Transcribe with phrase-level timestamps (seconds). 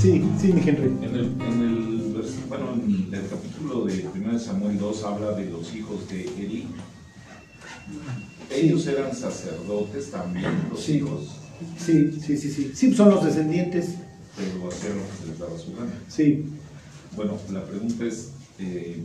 [0.00, 0.86] Sí, sí, mi Henry.
[0.86, 5.74] En el, en el, bueno, en el capítulo de 1 Samuel 2 habla de los
[5.74, 6.68] hijos de Eli.
[8.50, 10.94] Ellos eran sacerdotes también, los Sí.
[10.96, 11.36] hijos,
[11.78, 12.72] Sí, sí, sí, sí.
[12.74, 13.96] Sí, son los descendientes.
[14.36, 15.92] pero hacían lo que se les daba su gana.
[16.08, 16.46] Sí.
[17.14, 19.04] Bueno, la pregunta es, eh,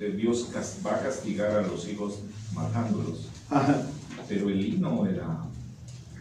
[0.00, 0.48] eh, Dios
[0.84, 2.18] va a castigar a los hijos
[2.52, 3.82] matándolos, Ajá.
[4.28, 5.44] pero Eli no era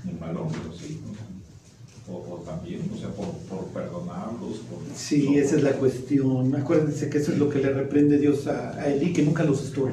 [0.03, 0.99] un mal hombre, ¿sí?
[2.07, 4.59] O, o también, o sea, por, por perdonarlos.
[4.59, 6.55] Por, Sí, no, esa es la cuestión.
[6.55, 9.63] Acuérdense que eso es lo que le reprende Dios a, a Elí, que nunca los
[9.63, 9.89] estuvo.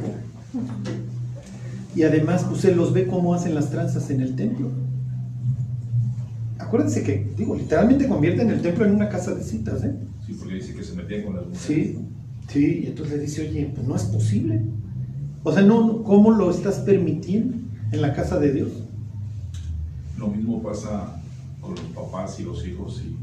[1.95, 4.71] Y además, pues él los ve cómo hacen las tranzas en el templo.
[6.59, 9.95] Acuérdense que, digo, literalmente convierten el templo en una casa de citas, ¿eh?
[10.27, 11.63] Sí, porque dice que se metían con las mujeres.
[11.67, 11.99] Sí,
[12.49, 14.63] sí, y entonces le dice, oye, pues no es posible.
[15.45, 17.57] O sea, no, no, ¿cómo lo estás permitiendo
[17.91, 18.71] en la casa de Dios?
[20.17, 21.22] Lo mismo pasa
[21.63, 23.03] con los papás y los hijos.
[23.03, 23.17] Y,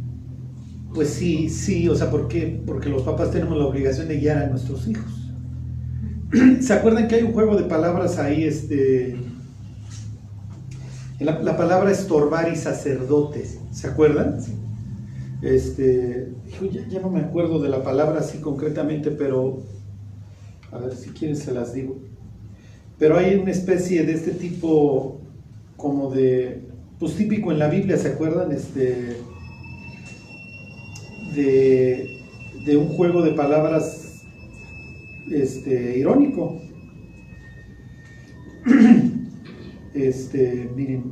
[0.94, 2.64] Pues sí, sí, o sea, ¿por qué?
[2.66, 5.32] Porque los papás tenemos la obligación de guiar a nuestros hijos.
[6.62, 8.46] ¿Se acuerdan que hay un juego de palabras ahí?
[8.46, 9.16] Este,
[11.20, 14.40] la, la palabra estorbar y sacerdote, ¿se acuerdan?
[15.42, 19.62] Este, hijo, ya, ya no me acuerdo de la palabra así concretamente, pero
[20.72, 21.98] a ver si quieren se las digo.
[22.98, 25.22] Pero hay una especie de este tipo
[25.78, 26.68] como de,
[27.00, 28.52] pues típico en la Biblia, ¿se acuerdan?
[28.52, 29.18] Este,
[31.34, 34.24] de, un juego de palabras
[35.32, 36.62] este, irónico.
[39.92, 41.12] Este, miren,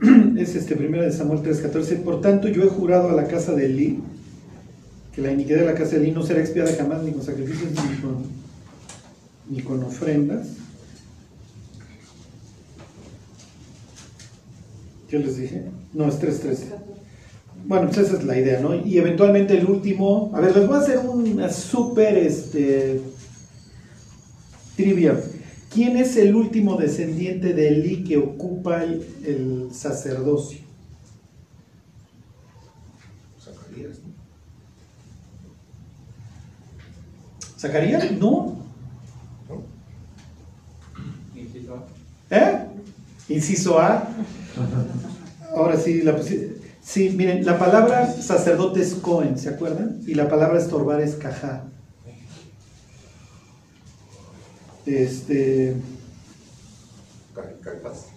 [0.38, 2.02] es este primera de Samuel 3:14.
[2.02, 3.98] Por tanto, yo he jurado a la casa de Eli
[5.12, 7.70] que la iniquidad de la casa de Eli no será expiada jamás ni con sacrificios
[7.72, 8.22] ni con,
[9.50, 10.63] ni con ofrendas.
[15.14, 15.62] ¿Qué les dije?
[15.92, 16.74] No, es 3:13.
[17.66, 18.74] Bueno, pues esa es la idea, ¿no?
[18.74, 23.00] Y eventualmente el último, a ver, les voy a hacer una súper este,
[24.74, 25.20] trivia.
[25.72, 30.58] ¿Quién es el último descendiente de Eli que ocupa el, el sacerdocio?
[33.40, 34.14] Zacarías, ¿no?
[37.56, 38.12] ¿Zacarías?
[38.18, 38.56] ¿No?
[42.30, 42.73] ¿Eh?
[43.28, 44.08] Inciso A.
[45.54, 46.16] Ahora sí, la
[46.84, 50.00] Sí, miren, la palabra sacerdote es Cohen, ¿se acuerdan?
[50.06, 51.64] Y la palabra estorbar es Cajá.
[54.84, 55.76] Este.
[57.62, 58.08] Caifás.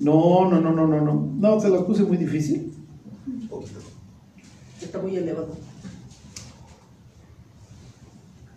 [0.00, 1.32] No, no, no, no, no, no.
[1.38, 2.72] No, se las puse muy difícil.
[4.80, 5.54] Está muy elevado.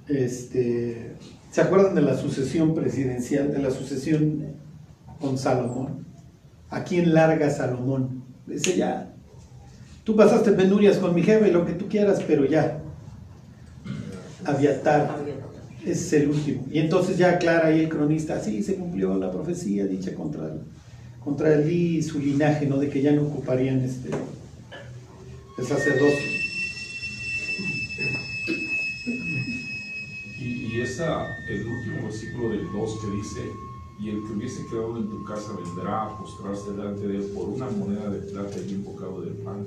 [0.08, 1.14] Este.
[1.58, 4.44] ¿Se acuerdan de la sucesión presidencial, de la sucesión
[5.20, 6.06] con Salomón?
[6.70, 8.22] ¿A quién larga Salomón?
[8.46, 9.12] Dice ya.
[10.04, 12.78] Tú pasaste penurias con mi jefe, lo que tú quieras, pero ya.
[14.46, 15.16] Aviatar.
[15.84, 16.64] Es el último.
[16.72, 20.58] Y entonces ya aclara ahí el cronista, sí, se cumplió la profecía dicha contra,
[21.24, 22.78] contra Elí y su linaje, ¿no?
[22.78, 24.12] De que ya no ocuparían este,
[25.58, 26.37] el sacerdocio.
[31.00, 33.40] El último versículo del 2 que dice,
[34.00, 37.50] y el que hubiese quedado en tu casa vendrá a postrarse delante de él por
[37.50, 39.66] una moneda de plata y un bocado de pan.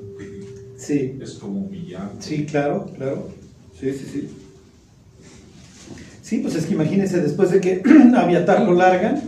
[0.77, 2.17] Sí, Es como humillante.
[2.21, 3.29] sí, claro, claro.
[3.79, 4.31] Sí, sí, sí.
[6.23, 7.83] Sí, pues es que imagínense, después de que
[8.17, 9.21] Aviatar lo largan,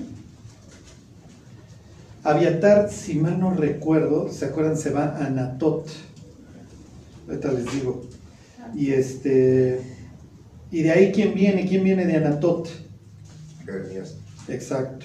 [2.25, 4.77] Aviatar, si mal no recuerdo, ¿se acuerdan?
[4.77, 5.89] Se va a Anatot.
[7.27, 8.03] Ahorita les digo.
[8.77, 9.81] Y este.
[10.73, 11.67] Y de ahí, ¿quién viene?
[11.67, 12.67] ¿Quién viene de Anatot?
[13.65, 14.17] Jeremías.
[14.49, 15.05] Exacto.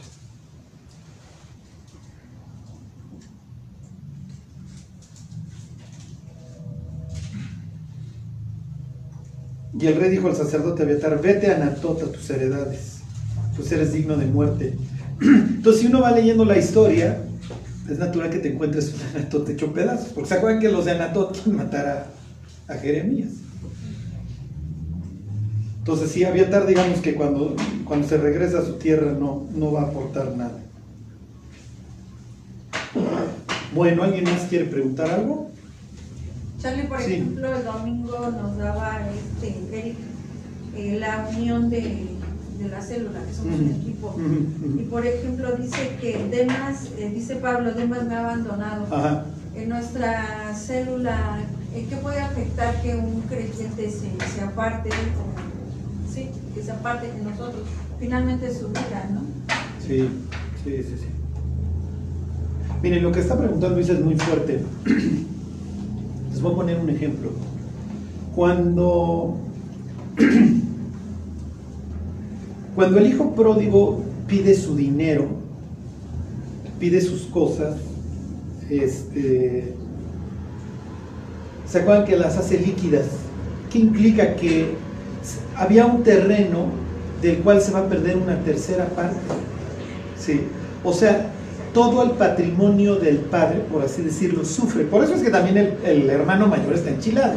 [9.79, 12.99] Y el rey dijo al sacerdote Abiatar, vete a Anatot a tus heredades,
[13.55, 14.73] pues eres digno de muerte.
[15.21, 17.19] Entonces, si uno va leyendo la historia,
[17.89, 20.91] es natural que te encuentres un Anatot hecho pedazos, porque se acuerdan que los de
[20.91, 22.09] Anatot quieren matar
[22.67, 23.46] a, a Jeremías.
[25.87, 27.55] Entonces, sí, Abiatar, digamos que cuando,
[27.85, 30.59] cuando se regresa a su tierra no, no va a aportar nada.
[33.73, 35.49] Bueno, ¿alguien más quiere preguntar algo?
[36.61, 37.13] Charlie, por Sí.
[37.13, 39.95] ejemplo, el domingo nos daba este, Eric
[40.75, 41.79] eh, la unión de,
[42.59, 44.13] de la célula, que somos un equipo.
[44.77, 48.93] Y por ejemplo, dice que Demas, eh, dice Pablo, Demas me ha abandonado.
[48.93, 49.23] Ajá.
[49.55, 51.39] En nuestra célula,
[51.73, 54.89] ¿en qué puede afectar que un creyente se, se aparte?
[54.89, 55.56] o-
[56.17, 57.63] sí, que se aparte de nosotros.
[57.99, 59.21] Finalmente es su vida, ¿no?
[59.85, 60.09] Sí,
[60.63, 61.07] sí, sí, sí.
[62.81, 64.61] Miren, lo que está preguntando Luis es muy fuerte.
[66.31, 67.31] Les voy a poner un ejemplo.
[68.35, 69.37] Cuando,
[72.75, 75.27] cuando el hijo pródigo pide su dinero,
[76.79, 77.77] pide sus cosas,
[78.69, 79.73] este,
[81.67, 83.07] ¿se acuerdan que las hace líquidas?
[83.71, 84.35] ¿Qué implica?
[84.35, 84.75] Que
[85.57, 86.67] había un terreno
[87.21, 89.17] del cual se va a perder una tercera parte.
[90.17, 90.41] Sí.
[90.83, 91.31] O sea,
[91.73, 94.83] todo el patrimonio del padre, por así decirlo, sufre.
[94.83, 97.35] Por eso es que también el, hermano mayor está enchilado.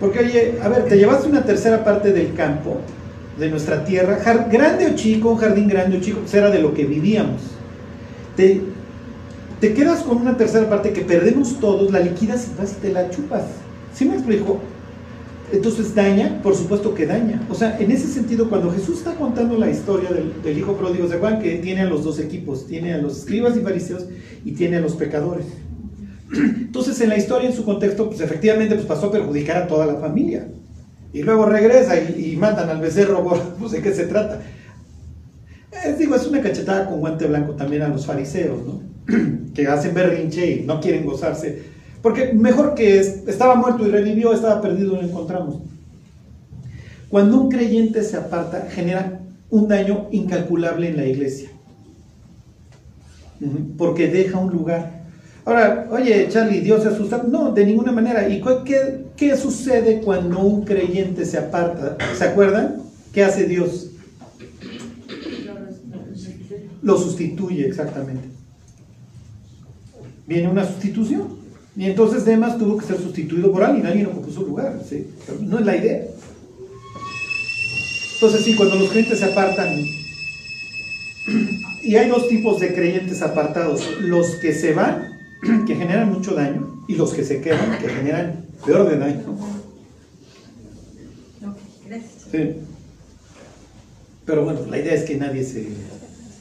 [0.00, 2.78] Porque, oye, a ver, te llevaste una tercera parte del campo,
[3.38, 4.18] de nuestra tierra,
[4.50, 7.40] grande o chico, un jardín grande o chico, pues era de lo que vivíamos.
[8.36, 8.60] Te,
[9.60, 12.92] te quedas con una tercera parte que perdemos todos, la liquidas y vas y te
[12.92, 13.44] la chupas.
[13.94, 14.60] ¿Sí me explico?
[15.52, 17.46] Entonces daña, por supuesto que daña.
[17.50, 21.14] O sea, en ese sentido, cuando Jesús está contando la historia del, hijo pródigo, ¿se
[21.14, 22.66] acuerdan que tiene a los dos equipos?
[22.66, 24.06] Tiene a los escribas y fariseos
[24.44, 25.44] y tiene a los pecadores.
[26.32, 29.84] Entonces, en la historia, en su contexto, pues efectivamente pues, pasó a perjudicar a toda
[29.84, 30.48] la familia.
[31.12, 33.22] Y luego regresa y, y matan al becerro,
[33.58, 34.40] pues de qué se trata.
[35.84, 38.82] Eh, digo, es una cachetada con guante blanco también a los fariseos, ¿no?
[39.54, 41.71] que hacen berrinche y no quieren gozarse.
[42.02, 45.56] Porque mejor que es- estaba muerto y revivió, estaba perdido y lo encontramos.
[47.08, 49.20] Cuando un creyente se aparta, genera
[49.50, 51.50] un daño incalculable en la iglesia.
[53.76, 55.02] Porque deja un lugar.
[55.44, 57.24] Ahora, oye, Charlie, ¿Dios se asusta?
[57.28, 58.28] No, de ninguna manera.
[58.28, 61.96] ¿Y qué, qué sucede cuando un creyente se aparta?
[62.16, 62.76] ¿Se acuerdan?
[63.12, 63.88] ¿Qué hace Dios?
[66.82, 68.28] Lo sustituye, exactamente.
[70.26, 71.41] Viene una sustitución.
[71.74, 74.80] Y entonces Demas tuvo que ser sustituido por alguien, alguien ocupó su lugar.
[74.88, 75.06] ¿sí?
[75.40, 76.04] No es la idea.
[78.14, 79.74] Entonces sí, cuando los creyentes se apartan,
[81.82, 85.18] y hay dos tipos de creyentes apartados, los que se van,
[85.66, 89.24] que generan mucho daño, y los que se quedan, que generan peor de daño.
[91.42, 92.28] Ok, gracias.
[92.30, 92.56] Sí.
[94.24, 95.66] Pero bueno, la idea es que nadie se...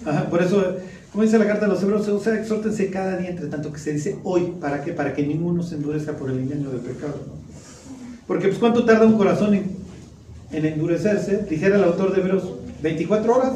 [0.06, 0.78] Ajá, por eso,
[1.12, 3.80] como dice la carta de los hebreos, o sea, exhórtense cada día, entre tanto que
[3.80, 4.94] se dice hoy, ¿para qué?
[4.94, 7.16] Para que ninguno se endurezca por el engaño del pecado.
[8.28, 9.72] Porque pues ¿cuánto tarda un corazón en,
[10.52, 11.46] en endurecerse?
[11.50, 12.44] Dijera el autor de Hebreos,
[12.82, 13.54] 24 horas.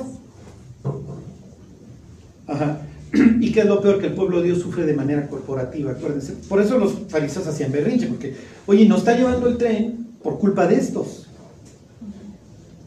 [2.48, 2.82] Ajá.
[3.40, 4.00] ¿Y qué es lo peor?
[4.00, 6.34] Que el pueblo de Dios sufre de manera corporativa, acuérdense.
[6.50, 8.36] Por eso los fariseos hacían berrinche, porque,
[8.66, 11.28] oye, nos está llevando el tren por culpa de estos.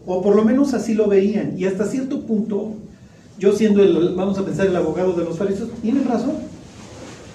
[0.05, 1.59] O por lo menos así lo veían.
[1.59, 2.75] Y hasta cierto punto,
[3.39, 6.31] yo siendo el, vamos a pensar, el abogado de los fariseos, tienen razón.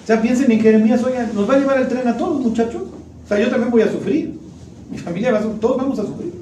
[0.02, 2.82] O sea, piensen en Jeremías, oigan, nos va a llevar el tren a todos, muchachos.
[3.24, 4.34] O sea, yo también voy a sufrir.
[4.90, 6.32] Mi familia va a sufrir, todos vamos a sufrir.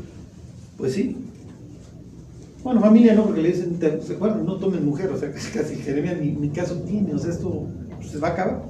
[0.76, 1.16] Pues sí.
[2.64, 4.44] Bueno, familia no, porque le dicen, te- ¿se acuerdan?
[4.44, 7.66] No tomen mujer, o sea, casi, Jeremías ni, ni caso tiene, o sea, esto
[8.10, 8.62] se va a acabar.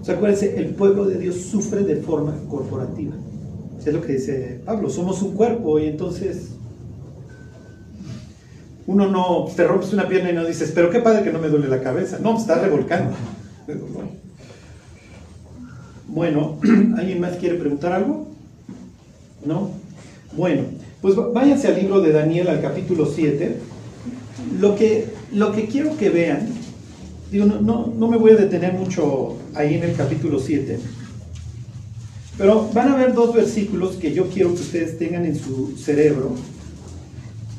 [0.00, 3.14] O sea, acuérdense, el pueblo de Dios sufre de forma corporativa.
[3.84, 6.50] Es lo que dice Pablo, somos un cuerpo y entonces
[8.90, 11.48] uno no, te rompes una pierna y no dices, pero qué padre que no me
[11.48, 12.18] duele la cabeza.
[12.20, 13.14] No, me está revolcando.
[16.08, 16.58] Bueno,
[16.98, 18.26] ¿alguien más quiere preguntar algo?
[19.44, 19.70] ¿No?
[20.32, 20.64] Bueno,
[21.00, 23.58] pues váyanse al libro de Daniel, al capítulo 7.
[24.58, 26.48] Lo que, lo que quiero que vean,
[27.30, 30.80] digo, no, no, no me voy a detener mucho ahí en el capítulo 7,
[32.36, 36.34] pero van a ver dos versículos que yo quiero que ustedes tengan en su cerebro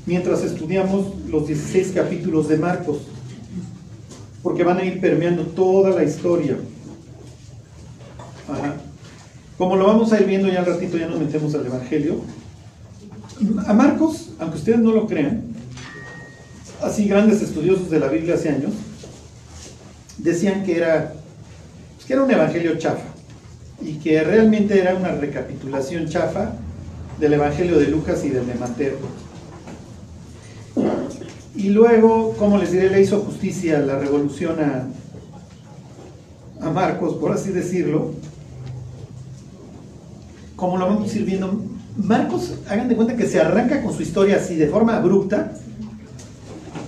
[0.06, 3.00] mientras estudiamos los 16 capítulos de Marcos,
[4.44, 6.58] porque van a ir permeando toda la historia.
[9.58, 12.22] Como lo vamos a ir viendo ya al ratito, ya nos metemos al Evangelio.
[13.68, 15.44] A Marcos, aunque ustedes no lo crean,
[16.82, 18.72] así grandes estudiosos de la Biblia hace años,
[20.18, 21.14] decían que era,
[21.96, 23.06] pues, que era un evangelio chafa
[23.82, 26.54] y que realmente era una recapitulación chafa
[27.20, 28.98] del evangelio de Lucas y del de Mateo.
[31.56, 34.88] Y luego, como les diré, le hizo justicia la revolución a,
[36.66, 38.12] a Marcos, por así decirlo.
[40.56, 41.62] Como lo vamos a ir viendo,
[41.98, 45.54] Marcos, hagan de cuenta que se arranca con su historia así de forma abrupta.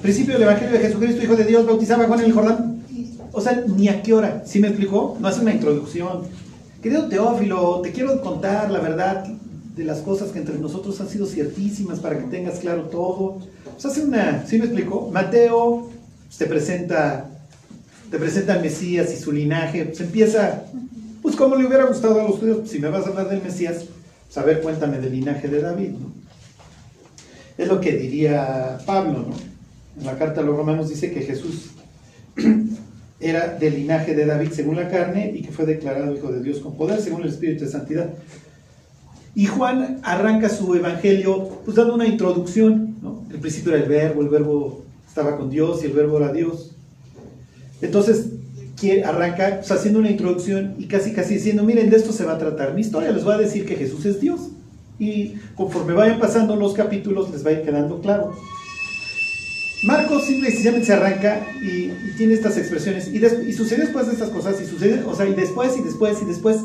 [0.02, 2.84] Principio del Evangelio de Jesucristo, Hijo de Dios, bautizaba a Juan en el Jordán.
[3.32, 4.44] O sea, ni a qué hora.
[4.46, 5.18] ¿Sí me explicó?
[5.20, 6.22] No hace una introducción.
[6.82, 9.26] Querido Teófilo, te quiero contar la verdad
[9.76, 13.40] de las cosas que entre nosotros han sido ciertísimas para que tengas claro todo.
[13.72, 15.10] Pues hace una, ¿sí me explicó?
[15.12, 15.90] Mateo
[16.38, 17.30] te presenta,
[18.12, 19.86] te presenta al Mesías y su linaje.
[19.86, 20.66] Pues empieza,
[21.22, 23.86] pues como le hubiera gustado a los judíos, si me vas a hablar del Mesías,
[24.26, 25.92] pues a ver, cuéntame del linaje de David.
[27.58, 29.54] Es lo que diría Pablo, ¿no?
[30.00, 31.72] En la carta a los romanos dice que Jesús
[33.20, 36.60] era del linaje de David según la carne y que fue declarado hijo de Dios
[36.60, 38.10] con poder según el Espíritu de Santidad.
[39.36, 43.24] Y Juan arranca su evangelio pues dando una introducción, ¿no?
[43.32, 46.72] El principio era el verbo, el verbo estaba con Dios y el verbo era Dios.
[47.82, 48.28] Entonces,
[49.06, 52.38] arranca pues, haciendo una introducción y casi casi diciendo, miren, de esto se va a
[52.38, 54.50] tratar mi historia, les voy a decir que Jesús es Dios.
[55.00, 58.36] Y conforme vayan pasando los capítulos les va a ir quedando claro.
[59.84, 64.30] Marcos simple y se arranca y, tiene estas expresiones y, y sucede después de estas
[64.30, 66.58] cosas y sucede, o sea, y después y después y después.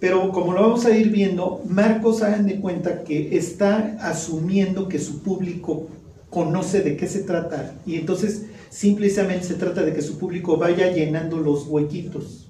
[0.00, 4.98] Pero como lo vamos a ir viendo, Marcos hagan de cuenta que está asumiendo que
[4.98, 5.88] su público
[6.30, 10.90] conoce de qué se trata y entonces simplemente se trata de que su público vaya
[10.90, 12.48] llenando los huequitos.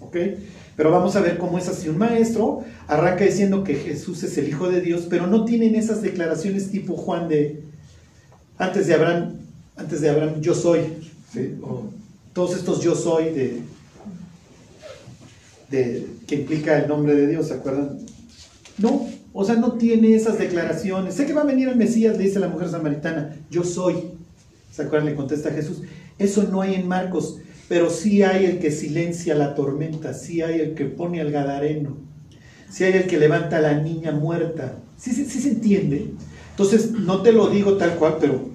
[0.00, 0.16] ¿Ok?
[0.74, 4.48] Pero vamos a ver cómo es así un maestro, arranca diciendo que Jesús es el
[4.48, 7.62] Hijo de Dios, pero no tienen esas declaraciones tipo Juan de
[8.56, 9.40] antes de Abraham,
[9.76, 10.80] antes de Abraham yo soy,
[11.30, 11.58] ¿sí?
[11.62, 11.84] o
[12.32, 13.60] todos estos yo soy de,
[15.70, 17.98] que implica el nombre de Dios, ¿se acuerdan?
[18.78, 21.14] No, o sea, no tiene esas declaraciones.
[21.14, 23.96] Sé que va a venir el Mesías, le dice la mujer samaritana, yo soy.
[24.72, 25.10] ¿Se acuerdan?
[25.10, 25.82] Le contesta Jesús.
[26.18, 30.60] Eso no hay en Marcos, pero sí hay el que silencia la tormenta, sí hay
[30.60, 31.96] el que pone al gadareno,
[32.70, 34.74] sí hay el que levanta a la niña muerta.
[34.98, 36.10] Sí, sí, sí se entiende.
[36.50, 38.50] Entonces, no te lo digo tal cual, pero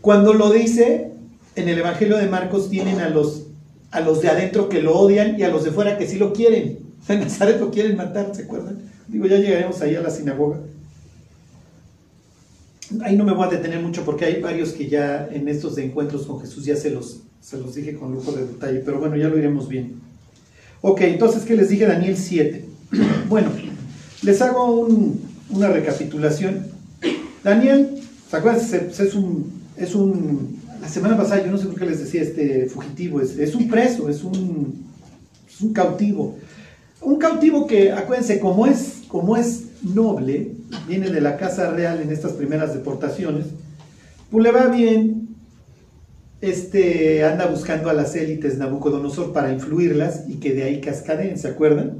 [0.00, 1.12] cuando lo dice,
[1.54, 3.46] en el Evangelio de Marcos tienen a los,
[3.92, 6.32] a los de adentro que lo odian y a los de fuera que sí lo
[6.32, 6.78] quieren.
[7.08, 8.78] En Nazaret lo quieren matar, ¿se acuerdan?
[9.08, 10.58] Digo, ya llegaremos ahí a la sinagoga.
[13.02, 16.26] Ahí no me voy a detener mucho porque hay varios que ya en estos encuentros
[16.26, 19.28] con Jesús ya se los, se los dije con lujo de detalle, pero bueno, ya
[19.28, 19.94] lo iremos bien.
[20.82, 21.86] Ok, entonces, ¿qué les dije?
[21.86, 22.64] Daniel 7.
[23.28, 23.50] Bueno,
[24.22, 25.20] les hago un-
[25.50, 26.66] una recapitulación.
[27.42, 27.98] Daniel,
[28.30, 28.62] ¿se acuerdan?
[29.76, 33.38] Es un, la semana pasada yo no sé por qué les decía este fugitivo, es,
[33.38, 34.84] es un preso, es un,
[35.60, 36.36] un cautivo.
[37.00, 40.50] Un cautivo que, acuérdense, como es, como es noble,
[40.88, 43.46] viene de la casa real en estas primeras deportaciones,
[44.28, 45.28] pues le va bien,
[46.40, 51.46] este, anda buscando a las élites Nabucodonosor para influirlas y que de ahí cascadeen, ¿se
[51.46, 51.98] acuerdan?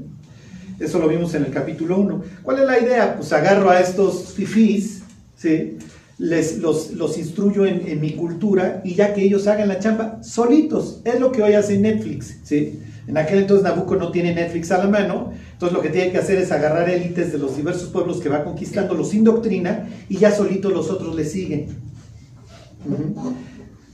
[0.77, 2.23] Eso lo vimos en el capítulo 1.
[2.43, 3.15] ¿Cuál es la idea?
[3.15, 5.03] Pues agarro a estos fifís,
[5.37, 5.77] ¿sí?
[6.23, 11.01] Les, los, los instruyo en, mi cultura y ya que ellos hagan la chamba solitos.
[11.03, 12.79] Es lo que hoy hace Netflix, ¿sí?
[13.07, 16.19] En aquel entonces Nabucco no tiene Netflix a la mano, entonces lo que tiene que
[16.19, 20.31] hacer es agarrar élites de los diversos pueblos que va conquistando, los indoctrina y ya
[20.31, 21.67] solitos los otros le siguen.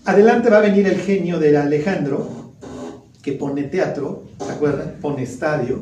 [0.05, 2.53] Adelante va a venir el genio de Alejandro,
[3.23, 4.97] que pone teatro, ¿se acuerdan?
[5.01, 5.81] Pone estadio,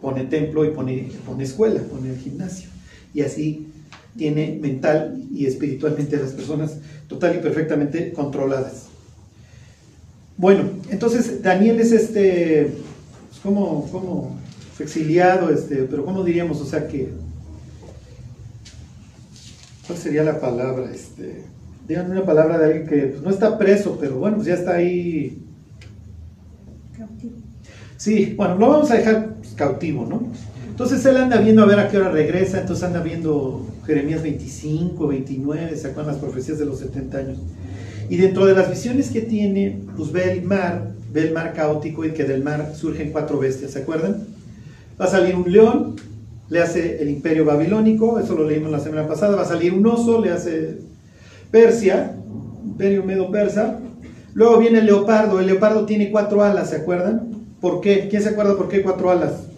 [0.00, 2.70] pone templo y pone, pone escuela, pone el gimnasio.
[3.12, 3.71] Y así
[4.16, 6.76] tiene mental y espiritualmente a las personas
[7.08, 8.86] total y perfectamente controladas.
[10.36, 12.72] Bueno, entonces Daniel es este,
[13.28, 14.38] pues, como, como
[14.78, 16.60] exiliado, este, pero ¿cómo diríamos?
[16.60, 17.10] O sea que,
[19.86, 20.90] ¿cuál sería la palabra?
[20.92, 21.44] Este,
[21.86, 24.74] díganme una palabra de alguien que pues, no está preso, pero bueno, pues ya está
[24.74, 25.38] ahí.
[27.96, 30.22] Sí, bueno, lo vamos a dejar pues, cautivo, ¿no?
[30.68, 35.06] Entonces él anda viendo a ver a qué hora regresa, entonces anda viendo Jeremías 25,
[35.06, 37.38] 29, ¿se acuerdan las profecías de los 70 años?
[38.08, 42.04] Y dentro de las visiones que tiene, pues ve el mar, ve el mar caótico
[42.04, 44.24] y que del mar surgen cuatro bestias, ¿se acuerdan?
[45.00, 45.96] Va a salir un león,
[46.48, 49.86] le hace el imperio babilónico, eso lo leímos la semana pasada, va a salir un
[49.86, 50.78] oso, le hace
[51.50, 52.16] Persia,
[52.64, 53.80] imperio medo-persa,
[54.34, 57.30] luego viene el leopardo, el leopardo tiene cuatro alas, ¿se acuerdan?
[57.60, 58.08] ¿Por qué?
[58.08, 59.51] ¿Quién se acuerda por qué cuatro alas?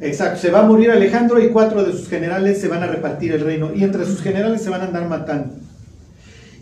[0.00, 3.32] Exacto, se va a morir Alejandro y cuatro de sus generales se van a repartir
[3.32, 5.54] el reino y entre sus generales se van a andar matando.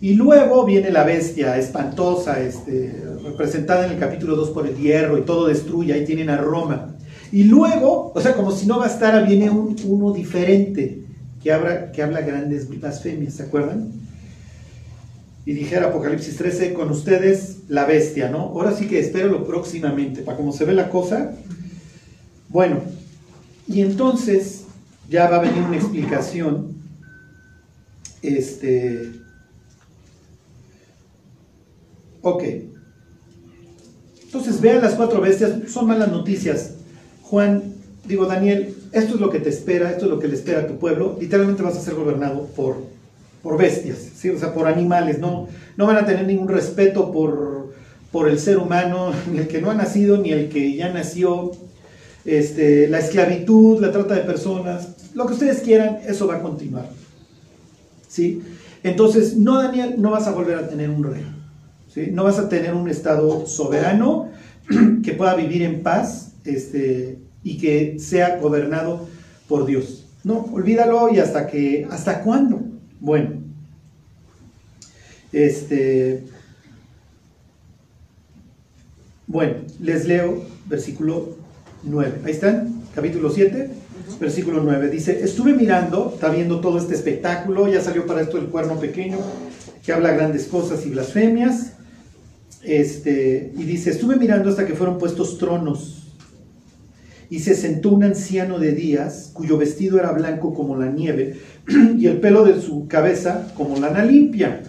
[0.00, 5.18] Y luego viene la bestia espantosa, este, representada en el capítulo 2 por el hierro
[5.18, 6.94] y todo destruye, ahí tienen a Roma.
[7.32, 11.02] Y luego, o sea, como si no bastara, viene un, uno diferente
[11.42, 13.90] que habla, que habla grandes blasfemias, ¿se acuerdan?
[15.44, 18.38] Y dijera Apocalipsis 13, con ustedes la bestia, ¿no?
[18.38, 21.32] Ahora sí que espéralo próximamente, para cómo se ve la cosa.
[22.48, 22.80] Bueno,
[23.68, 24.64] y entonces
[25.08, 26.74] ya va a venir una explicación.
[28.22, 29.12] Este.
[32.22, 32.44] Ok.
[34.24, 36.74] Entonces vean las cuatro bestias, son malas noticias.
[37.22, 37.74] Juan,
[38.06, 40.66] digo Daniel, esto es lo que te espera, esto es lo que le espera a
[40.66, 41.16] tu pueblo.
[41.20, 42.76] Literalmente vas a ser gobernado por,
[43.42, 44.30] por bestias, ¿sí?
[44.30, 45.18] o sea, por animales.
[45.18, 47.72] No, no van a tener ningún respeto por,
[48.12, 51.52] por el ser humano, ni el que no ha nacido, ni el que ya nació
[52.26, 56.88] este, la esclavitud, la trata de personas, lo que ustedes quieran, eso va a continuar.
[58.08, 58.42] ¿sí?
[58.82, 61.24] Entonces, no, Daniel, no vas a volver a tener un rey.
[61.92, 62.08] ¿sí?
[62.12, 64.30] No vas a tener un Estado soberano
[65.02, 69.08] que pueda vivir en paz este, y que sea gobernado
[69.48, 70.04] por Dios.
[70.24, 72.60] No, olvídalo y hasta que, ¿hasta cuándo?
[72.98, 73.36] Bueno,
[75.32, 76.24] este,
[79.26, 81.35] bueno, les leo versículo
[81.86, 82.20] 9.
[82.24, 83.70] Ahí están, capítulo 7,
[84.20, 84.90] versículo 9.
[84.90, 89.18] Dice, estuve mirando, está viendo todo este espectáculo, ya salió para esto el cuerno pequeño,
[89.84, 91.72] que habla grandes cosas y blasfemias.
[92.62, 96.02] Este, y dice, estuve mirando hasta que fueron puestos tronos.
[97.30, 101.38] Y se sentó un anciano de días, cuyo vestido era blanco como la nieve,
[101.98, 104.62] y el pelo de su cabeza como lana limpia.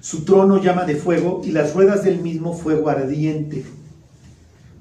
[0.00, 3.64] Su trono llama de fuego, y las ruedas del mismo fuego ardiente.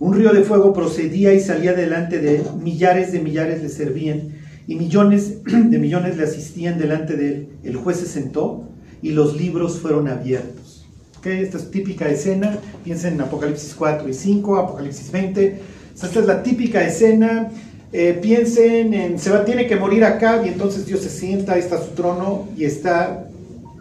[0.04, 4.34] Un río de fuego procedía y salía delante de millares de millares le servían,
[4.68, 7.48] y millones de millones le asistían delante de él.
[7.64, 8.68] El juez se sentó,
[9.02, 10.86] y los libros fueron abiertos.
[11.18, 11.28] ¿Ok?
[11.28, 15.62] Esta es típica escena, piensen en Apocalipsis 4 y 5, Apocalipsis 20.
[15.96, 17.50] Esta es la típica escena.
[17.94, 21.62] Eh, piensen en, se va, tiene que morir acá y entonces Dios se sienta, ahí
[21.62, 23.30] está su trono y está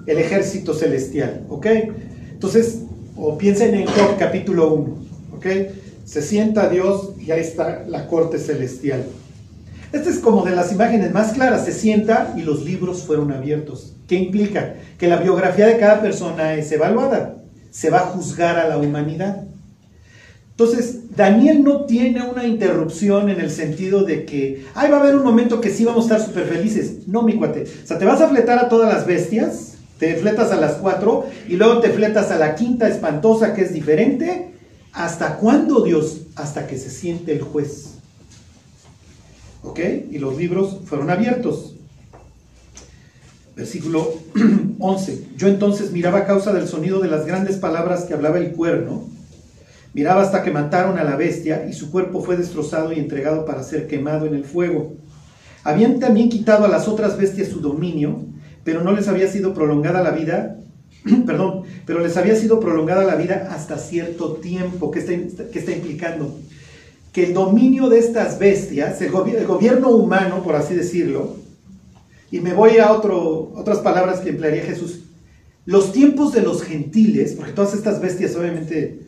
[0.07, 1.67] el ejército celestial, ¿ok?
[2.31, 2.83] Entonces,
[3.17, 4.97] o piensen en Job capítulo 1,
[5.35, 5.47] ¿ok?
[6.05, 9.05] Se sienta Dios y ahí está la corte celestial.
[9.93, 13.95] Esta es como de las imágenes más claras, se sienta y los libros fueron abiertos.
[14.09, 14.75] ¿Qué implica?
[14.99, 17.37] Que la biografía de cada persona es evaluada,
[17.71, 19.45] se va a juzgar a la humanidad.
[20.51, 25.17] Entonces, Daniel no tiene una interrupción en el sentido de que, ay, va a haber
[25.17, 27.07] un momento que sí vamos a estar súper felices.
[27.07, 27.65] No, mi cuate.
[27.65, 31.27] O sea, te vas a fletar a todas las bestias, te fletas a las cuatro
[31.49, 34.53] y luego te fletas a la quinta espantosa que es diferente.
[34.93, 36.23] ¿Hasta cuándo, Dios?
[36.37, 37.95] Hasta que se siente el juez.
[39.63, 39.81] ¿Ok?
[40.11, 41.75] Y los libros fueron abiertos.
[43.57, 44.13] Versículo
[44.79, 45.29] 11.
[45.37, 49.13] Yo entonces miraba a causa del sonido de las grandes palabras que hablaba el cuerno
[49.95, 53.63] Miraba hasta que mataron a la bestia y su cuerpo fue destrozado y entregado para
[53.63, 54.95] ser quemado en el fuego.
[55.65, 58.25] Habían también quitado a las otras bestias su dominio,
[58.65, 60.57] pero no les había sido prolongada la vida,
[61.27, 64.91] perdón, pero les había sido prolongada la vida hasta cierto tiempo.
[64.91, 66.39] ¿Qué está, implicando?
[67.13, 71.37] Que el dominio de estas bestias, el, gobi el, gobierno humano, por así decirlo,
[72.31, 75.01] y me voy a otras palabras que emplearía Jesús,
[75.67, 79.01] los tiempos de los gentiles, porque todas estas bestias obviamente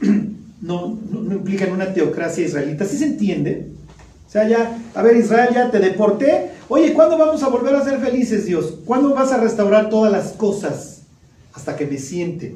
[0.60, 2.84] no, no, implican una teocracia israelita.
[2.84, 3.72] ¿Sí se entiende?
[4.26, 6.50] O sea, ya, a ver, Israel, ya te deporté.
[6.68, 8.74] Oye, ¿cuándo vamos a volver a ser felices, Dios?
[8.84, 10.97] ¿Cuándo vas a restaurar todas las cosas?
[11.58, 12.54] Hasta que me siente.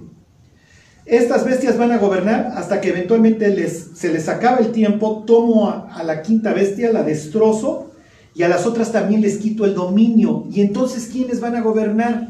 [1.07, 5.69] Estas bestias van a gobernar hasta que eventualmente les, se les acaba el tiempo, tomo
[5.69, 7.91] a, a la quinta bestia, la destrozo,
[8.33, 10.47] y a las otras también les quito el dominio.
[10.53, 12.29] Y entonces, ¿quiénes van a gobernar?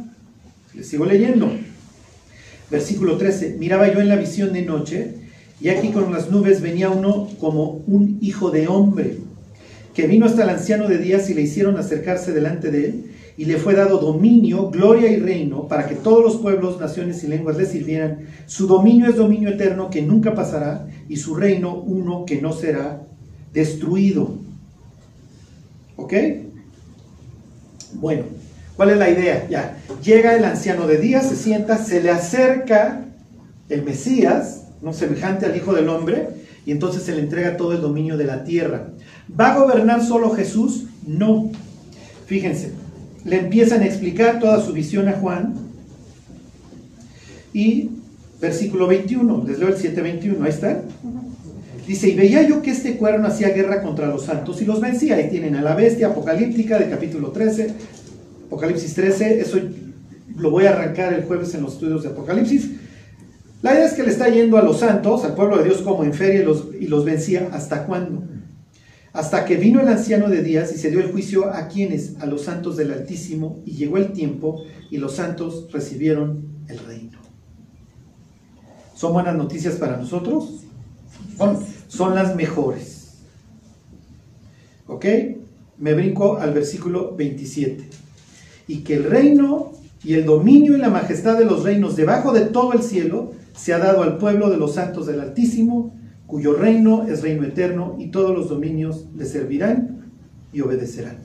[0.73, 1.53] Les sigo leyendo.
[2.71, 3.57] Versículo 13.
[3.59, 5.17] Miraba yo en la visión de noche,
[5.61, 9.19] y aquí con las nubes venía uno como un hijo de hombre,
[9.93, 13.47] que vino hasta el anciano de días y le hicieron acercarse delante de él, y
[13.47, 17.57] le fue dado dominio, gloria y reino, para que todos los pueblos, naciones y lenguas
[17.57, 18.27] le sirvieran.
[18.47, 23.03] Su dominio es dominio eterno que nunca pasará, y su reino uno que no será
[23.53, 24.35] destruido.
[25.97, 26.15] ¿Ok?
[27.95, 28.25] Bueno,
[28.77, 29.47] ¿Cuál es la idea?
[29.49, 33.05] Ya, llega el anciano de día, se sienta, se le acerca
[33.69, 36.29] el Mesías, no semejante al Hijo del Hombre,
[36.65, 38.89] y entonces se le entrega todo el dominio de la tierra.
[39.39, 40.87] ¿Va a gobernar solo Jesús?
[41.07, 41.51] No.
[42.27, 42.73] Fíjense,
[43.25, 45.55] le empiezan a explicar toda su visión a Juan.
[47.53, 47.91] Y
[48.41, 50.83] versículo 21, les leo el 7:21, ahí está.
[51.87, 55.17] Dice, y veía yo que este cuerno hacía guerra contra los santos y los vencía.
[55.17, 57.75] Ahí tienen a la bestia apocalíptica de capítulo 13,
[58.47, 59.59] Apocalipsis 13, eso
[60.37, 62.71] lo voy a arrancar el jueves en los estudios de Apocalipsis.
[63.63, 66.05] La idea es que le está yendo a los santos, al pueblo de Dios como
[66.05, 67.49] en feria y los, y los vencía.
[67.53, 68.25] ¿Hasta cuándo?
[69.13, 72.27] Hasta que vino el anciano de días y se dio el juicio a quienes, a
[72.27, 77.19] los santos del Altísimo, y llegó el tiempo y los santos recibieron el reino.
[78.95, 80.65] ¿Son buenas noticias para nosotros?
[81.37, 83.19] Son, son las mejores.
[84.87, 85.05] ¿Ok?
[85.79, 87.89] Me brinco al versículo 27
[88.69, 89.73] y que el reino
[90.05, 93.73] y el dominio y la majestad de los reinos debajo de todo el cielo se
[93.75, 95.95] ha dado al pueblo de los santos del Altísimo,
[96.33, 100.11] cuyo reino es reino eterno y todos los dominios le servirán
[100.51, 101.19] y obedecerán.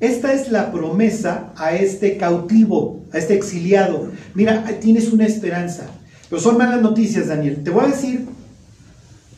[0.00, 4.10] Esta es la promesa a este cautivo, a este exiliado.
[4.34, 5.86] Mira, tienes una esperanza.
[6.28, 7.62] Pero son malas noticias, Daniel.
[7.62, 8.26] Te voy a decir,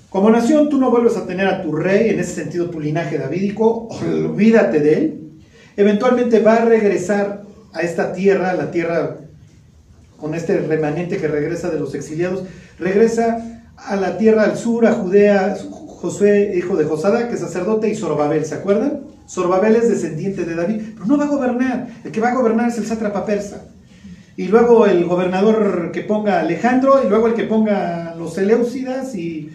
[0.09, 3.19] como nación tú no vuelves a tener a tu rey, en ese sentido tu linaje
[3.19, 5.21] davídico, olvídate de él
[5.77, 7.43] eventualmente va a regresar
[7.75, 9.19] a esta tierra, la tierra
[10.17, 12.45] con este remanente que regresa de los exiliados,
[12.79, 17.89] regresa a la tierra al sur, a Judea, Josué, hijo de Josada, que es sacerdote,
[17.89, 19.01] y Zorobabel, ¿se acuerdan?
[19.29, 22.69] Zorobabel es descendiente de David, pero no va a gobernar, el que va a gobernar
[22.69, 23.65] es el sátrapa persa.
[24.37, 29.51] Y luego el gobernador que ponga Alejandro, y luego el que ponga los Seleucidas, y,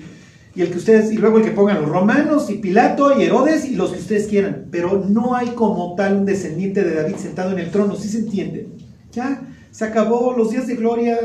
[0.56, 3.66] y el que ustedes, y luego el que pongan los romanos, y Pilato, y Herodes,
[3.66, 4.66] y los que ustedes quieran.
[4.72, 8.20] Pero no hay como tal un descendiente de David sentado en el trono, ¿sí se
[8.20, 8.68] entiende?
[9.12, 11.18] Ya, se acabó los días de gloria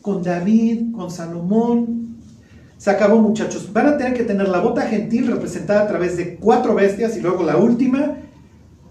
[0.00, 2.09] con David, con Salomón,
[2.80, 3.70] se acabó, muchachos.
[3.74, 7.20] Van a tener que tener la bota gentil representada a través de cuatro bestias y
[7.20, 8.16] luego la última,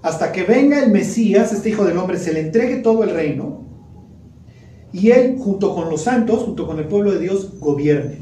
[0.04, 3.65] hasta que venga el Mesías, este Hijo del Hombre, se le entregue todo el reino
[4.93, 8.19] y él, junto con los santos, junto con el pueblo de Dios, gobierne.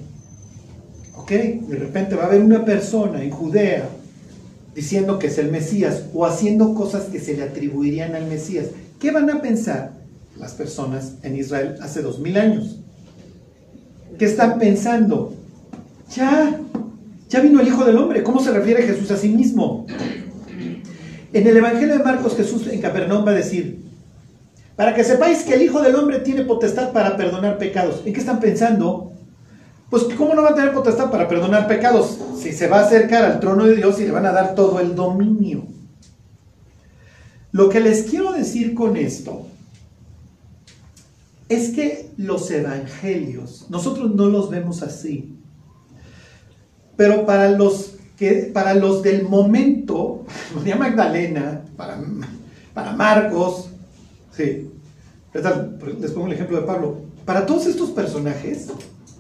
[1.18, 1.32] ¿Ok?
[1.32, 3.90] De repente va a haber una persona en Judea
[4.74, 8.68] diciendo que es el Mesías o haciendo cosas que se le atribuirían al Mesías.
[9.02, 9.98] ¿Qué van a pensar
[10.40, 12.80] las personas en Israel hace dos mil años?
[14.18, 15.34] ¿Qué están pensando?
[16.16, 16.60] Ya,
[17.30, 18.24] ya vino el Hijo del Hombre.
[18.24, 19.86] ¿Cómo se refiere Jesús a sí mismo?
[21.34, 23.86] En el Evangelio de Marcos, Jesús en Capernaum va a decir,
[24.76, 28.02] para que sepáis que el Hijo del Hombre tiene potestad para perdonar pecados.
[28.06, 29.12] ¿En qué están pensando?
[29.90, 33.24] Pues ¿cómo no va a tener potestad para perdonar pecados si se va a acercar
[33.24, 35.66] al trono de Dios y le van a dar todo el dominio?
[37.52, 39.48] Lo que les quiero decir con esto
[41.50, 45.37] es que los evangelios, nosotros no los vemos así.
[46.98, 52.00] Pero para los, que, para los del momento, María Magdalena, para,
[52.74, 53.70] para Marcos,
[54.36, 54.70] sí,
[56.02, 58.70] les pongo el ejemplo de Pablo, para todos estos personajes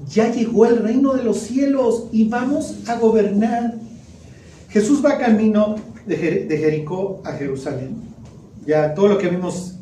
[0.05, 3.75] ya llegó el reino de los cielos y vamos a gobernar.
[4.69, 7.95] Jesús va camino de, Jericó a Jerusalén.
[8.65, 9.75] Ya todo lo que vimos,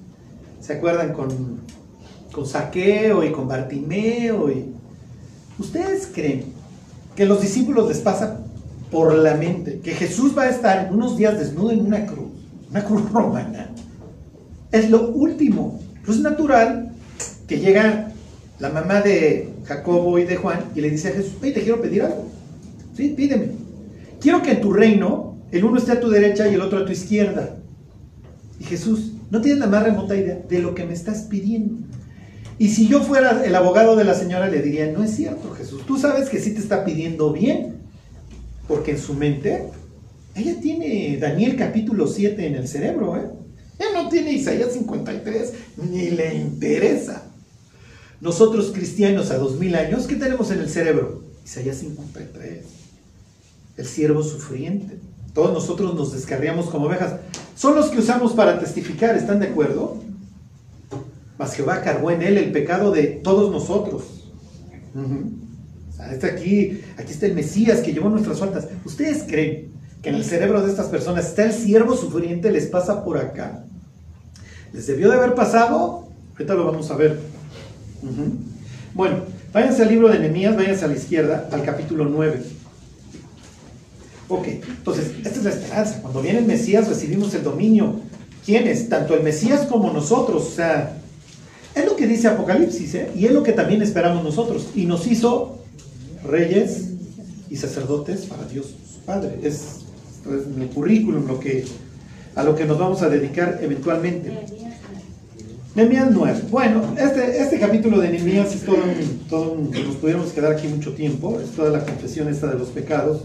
[0.59, 1.13] ¿se acuerdan?
[1.13, 1.59] Con,
[2.31, 4.49] con Saqueo y con Bartimeo.
[4.49, 4.73] Y...
[5.59, 6.53] ¿Ustedes creen
[7.15, 8.39] que los discípulos les pasa
[8.91, 12.29] por la mente que Jesús va a estar en unos días desnudo en una cruz,
[12.69, 13.71] una cruz romana.
[14.71, 15.79] Es lo último.
[16.05, 16.91] Pues es natural
[17.47, 18.11] que llega
[18.59, 22.03] la mamá de Jacobo y de Juan y le dice a Jesús, te quiero pedir
[22.03, 22.25] algo.
[22.95, 23.49] Sí, pídeme.
[24.19, 26.85] Quiero que en tu reino el uno esté a tu derecha y el otro a
[26.85, 27.57] tu izquierda.
[28.59, 31.84] Y Jesús, no tienes la más remota idea de lo que me estás pidiendo.
[32.57, 35.85] Y si yo fuera el abogado de la señora, le diría, no es cierto, Jesús,
[35.85, 37.75] tú sabes que sí te está pidiendo bien,
[38.67, 39.67] porque en su mente,
[40.35, 43.29] ella tiene Daniel capítulo 7 en el cerebro, ¿eh?
[43.77, 45.53] Ella no tiene Isaías 53,
[45.91, 47.23] ni le interesa.
[48.21, 51.23] Nosotros cristianos a dos mil años, ¿qué tenemos en el cerebro?
[51.43, 52.63] Isaías 53,
[53.77, 54.97] el siervo sufriente.
[55.33, 57.17] Todos nosotros nos descarriamos como ovejas.
[57.57, 60.01] Son los que usamos para testificar, ¿están de acuerdo?
[61.37, 64.03] Mas Jehová cargó en él el pecado de todos nosotros.
[66.11, 68.67] está aquí, aquí está el Mesías que llevó nuestras faltas.
[68.85, 69.71] ¿Ustedes creen
[70.01, 73.65] que en el cerebro de estas personas está el siervo sufriente, les pasa por acá?
[74.71, 76.07] ¿Les debió de haber pasado?
[76.33, 77.19] Ahorita lo vamos a ver.
[78.93, 79.17] Bueno,
[79.51, 82.43] váyanse al libro de Nehemías, váyanse a la izquierda, al capítulo 9.
[84.27, 86.01] Ok, entonces, esta es la esperanza.
[86.01, 87.99] Cuando viene el Mesías recibimos el dominio.
[88.45, 88.89] ¿Quiénes?
[88.89, 90.47] Tanto el Mesías como nosotros.
[90.47, 90.97] O sea,
[91.75, 93.11] es lo que dice Apocalipsis, ¿eh?
[93.15, 94.69] y es lo que también esperamos nosotros.
[94.75, 95.57] Y nos hizo
[96.23, 96.89] reyes
[97.49, 99.39] y sacerdotes para Dios Padre.
[99.43, 99.81] Es,
[100.25, 101.65] el currículum lo que,
[102.33, 104.31] a lo que nos vamos a dedicar eventualmente.
[105.75, 106.41] Nehemías 9.
[106.49, 108.77] Bueno, este, este capítulo de Nehemías es todo
[109.29, 113.21] todo nos pudiéramos quedar aquí mucho tiempo, es toda la confesión esta de los pecados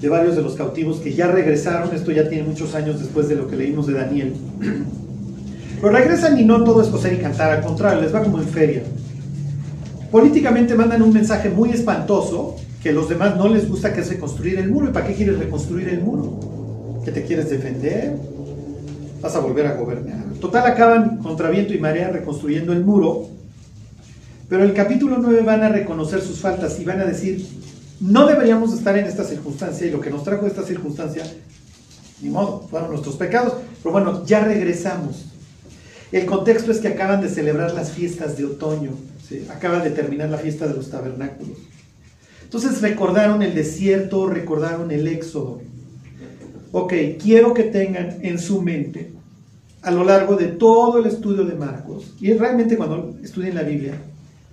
[0.00, 3.36] de varios de los cautivos que ya regresaron, esto ya tiene muchos años después de
[3.36, 4.34] lo que leímos de Daniel.
[5.84, 8.48] Pero regresan y no todo es coser y cantar, al contrario, les va como en
[8.48, 8.82] feria.
[10.10, 14.08] Políticamente mandan un mensaje muy espantoso que a los demás no les gusta que es
[14.08, 14.88] reconstruir el muro.
[14.88, 17.02] ¿Y para qué quieres reconstruir el muro?
[17.04, 18.16] ¿Que te quieres defender?
[19.20, 20.24] ¿Vas a volver a gobernar?
[20.40, 23.28] Total, acaban contra viento y marea reconstruyendo el muro.
[24.48, 27.46] Pero el capítulo 9 van a reconocer sus faltas y van a decir,
[28.00, 31.24] no deberíamos estar en esta circunstancia y lo que nos trajo esta circunstancia,
[32.22, 33.52] ni modo, fueron nuestros pecados.
[33.82, 35.33] Pero bueno, ya regresamos.
[36.14, 38.92] El contexto es que acaban de celebrar las fiestas de otoño,
[39.50, 41.58] acaba de terminar la fiesta de los tabernáculos.
[42.44, 45.60] Entonces recordaron el desierto, recordaron el éxodo.
[46.70, 49.10] Ok, quiero que tengan en su mente
[49.82, 53.94] a lo largo de todo el estudio de Marcos, y realmente cuando estudien la Biblia,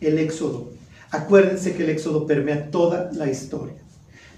[0.01, 0.71] el éxodo.
[1.11, 3.75] Acuérdense que el éxodo permea toda la historia.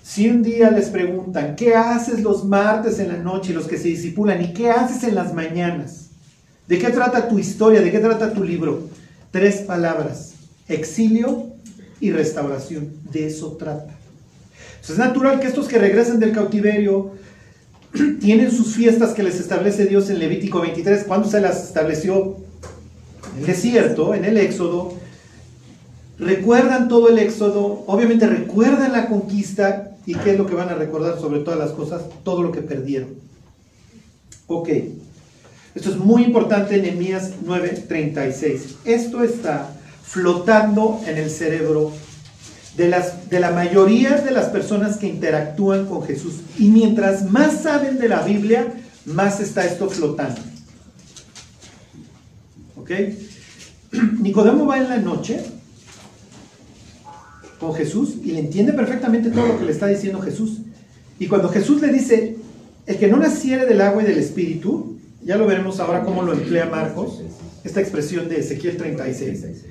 [0.03, 3.77] Si un día les preguntan, ¿qué haces los martes en la noche y los que
[3.77, 4.43] se disipulan?
[4.43, 6.02] ¿Y qué haces en las mañanas?
[6.67, 7.81] ¿De qué trata tu historia?
[7.81, 8.87] ¿De qué trata tu libro?
[9.31, 10.33] Tres palabras,
[10.67, 11.53] exilio
[11.99, 12.93] y restauración.
[13.11, 13.97] De eso trata.
[14.75, 17.11] Entonces es natural que estos que regresan del cautiverio
[18.19, 21.03] tienen sus fiestas que les establece Dios en Levítico 23.
[21.05, 22.37] ¿Cuándo se las estableció?
[23.33, 24.93] En el desierto, en el Éxodo.
[26.19, 30.75] Recuerdan todo el Éxodo, obviamente recuerdan la conquista y qué es lo que van a
[30.75, 33.09] recordar sobre todas las cosas, todo lo que perdieron.
[34.47, 34.69] Ok,
[35.75, 38.75] esto es muy importante en Nehemías 9:36.
[38.85, 41.91] Esto está flotando en el cerebro
[42.77, 46.41] de, las, de la mayoría de las personas que interactúan con Jesús.
[46.57, 48.73] Y mientras más saben de la Biblia,
[49.05, 50.41] más está esto flotando.
[52.75, 52.91] ¿Ok?
[54.21, 55.41] Nicodemo va en la noche
[57.59, 60.59] con Jesús y le entiende perfectamente todo lo que le está diciendo Jesús.
[61.17, 62.37] Y cuando Jesús le dice,
[62.85, 64.92] el que no naciere del agua y del espíritu,
[65.25, 67.21] ya lo veremos ahora cómo lo emplea Marcos,
[67.63, 69.65] esta expresión de Ezequiel 36.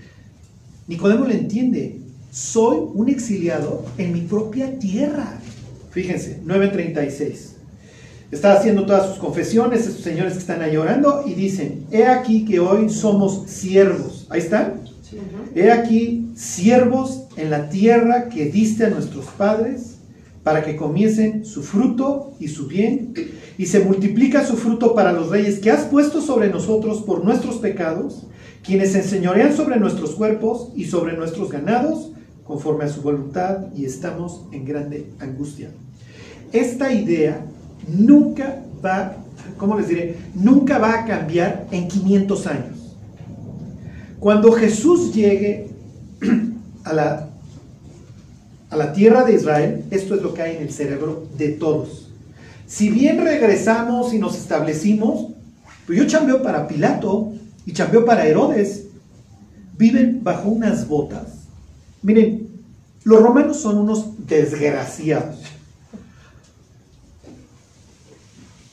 [0.89, 5.39] Nicodemo le entiende, soy un exiliado en mi propia tierra.
[5.91, 7.53] Fíjense, 9:36.
[8.31, 12.47] Está haciendo todas sus confesiones, estos señores que están ahí orando y dicen, he aquí
[12.47, 14.27] que hoy somos siervos.
[14.31, 14.81] Ahí están.
[15.55, 19.99] He aquí siervos en la tierra que diste a nuestros padres
[20.43, 23.15] para que comiesen su fruto y su bien,
[23.59, 27.57] y se multiplica su fruto para los reyes que has puesto sobre nosotros por nuestros
[27.57, 28.27] pecados,
[28.65, 32.13] quienes enseñorean sobre nuestros cuerpos y sobre nuestros ganados,
[32.45, 35.71] conforme a su voluntad, y estamos en grande angustia.
[36.53, 37.45] Esta idea
[37.89, 39.17] nunca va,
[39.57, 40.17] ¿cómo les diré?
[40.35, 42.97] Nunca va a cambiar en 500 años.
[44.19, 45.69] Cuando Jesús llegue
[46.85, 47.32] a la
[48.73, 52.09] a la tierra de Israel, esto es lo que hay en el cerebro de todos.
[52.67, 55.27] Si bien regresamos y nos establecimos,
[55.87, 57.35] pues yo chambeo para Pilato
[57.67, 58.85] y chambeo para Herodes,
[59.77, 61.43] viven bajo unas botas.
[62.01, 62.49] Miren,
[63.05, 65.37] los romanos son unos desgraciados.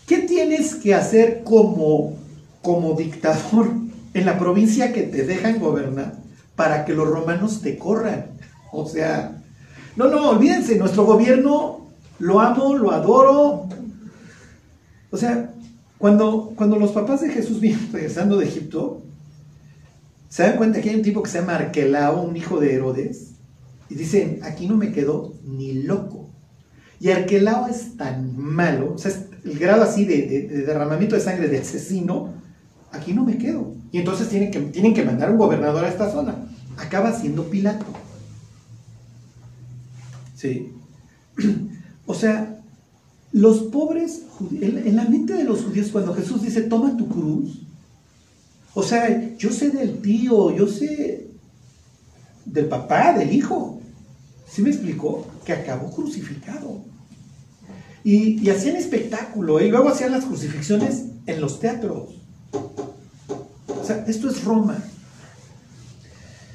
[0.07, 2.13] ¿Qué tienes que hacer como,
[2.61, 3.67] como dictador
[4.13, 6.13] en la provincia que te dejan gobernar
[6.55, 8.27] para que los romanos te corran?
[8.71, 9.38] O sea,
[9.95, 11.87] no, no, olvídense, nuestro gobierno
[12.19, 13.67] lo amo, lo adoro.
[15.11, 15.53] O sea,
[15.97, 19.01] cuando, cuando los papás de Jesús vienen regresando de Egipto,
[20.29, 23.31] se dan cuenta que hay un tipo que se llama Arquelao, un hijo de Herodes,
[23.89, 26.29] y dicen, aquí no me quedó ni loco.
[26.99, 31.15] Y Arquelao es tan malo, o sea, es el grado así de, de- de derramamiento
[31.15, 32.33] de sangre de asesino,
[32.91, 33.73] aquí no me quedo.
[33.91, 36.35] Y entonces tienen que, tienen que mandar un gobernador a esta zona.
[36.77, 37.85] Acaba siendo Pilato.
[40.39, 40.71] Sí.
[42.05, 42.59] O sea,
[43.31, 47.61] los pobres, en, la mente de los judíos, cuando Jesús dice, toma tu cruz,
[48.73, 51.27] o sea, yo sé del tío, yo sé
[52.45, 53.79] del papá, del hijo.
[54.49, 55.27] ¿Sí me explicó?
[55.45, 56.83] Que acabó crucificado.
[58.03, 59.67] Y, y hacían espectáculo, ¿eh?
[59.67, 62.15] y luego hacían las crucifixiones en los teatros.
[63.67, 64.83] O sea, esto es Roma.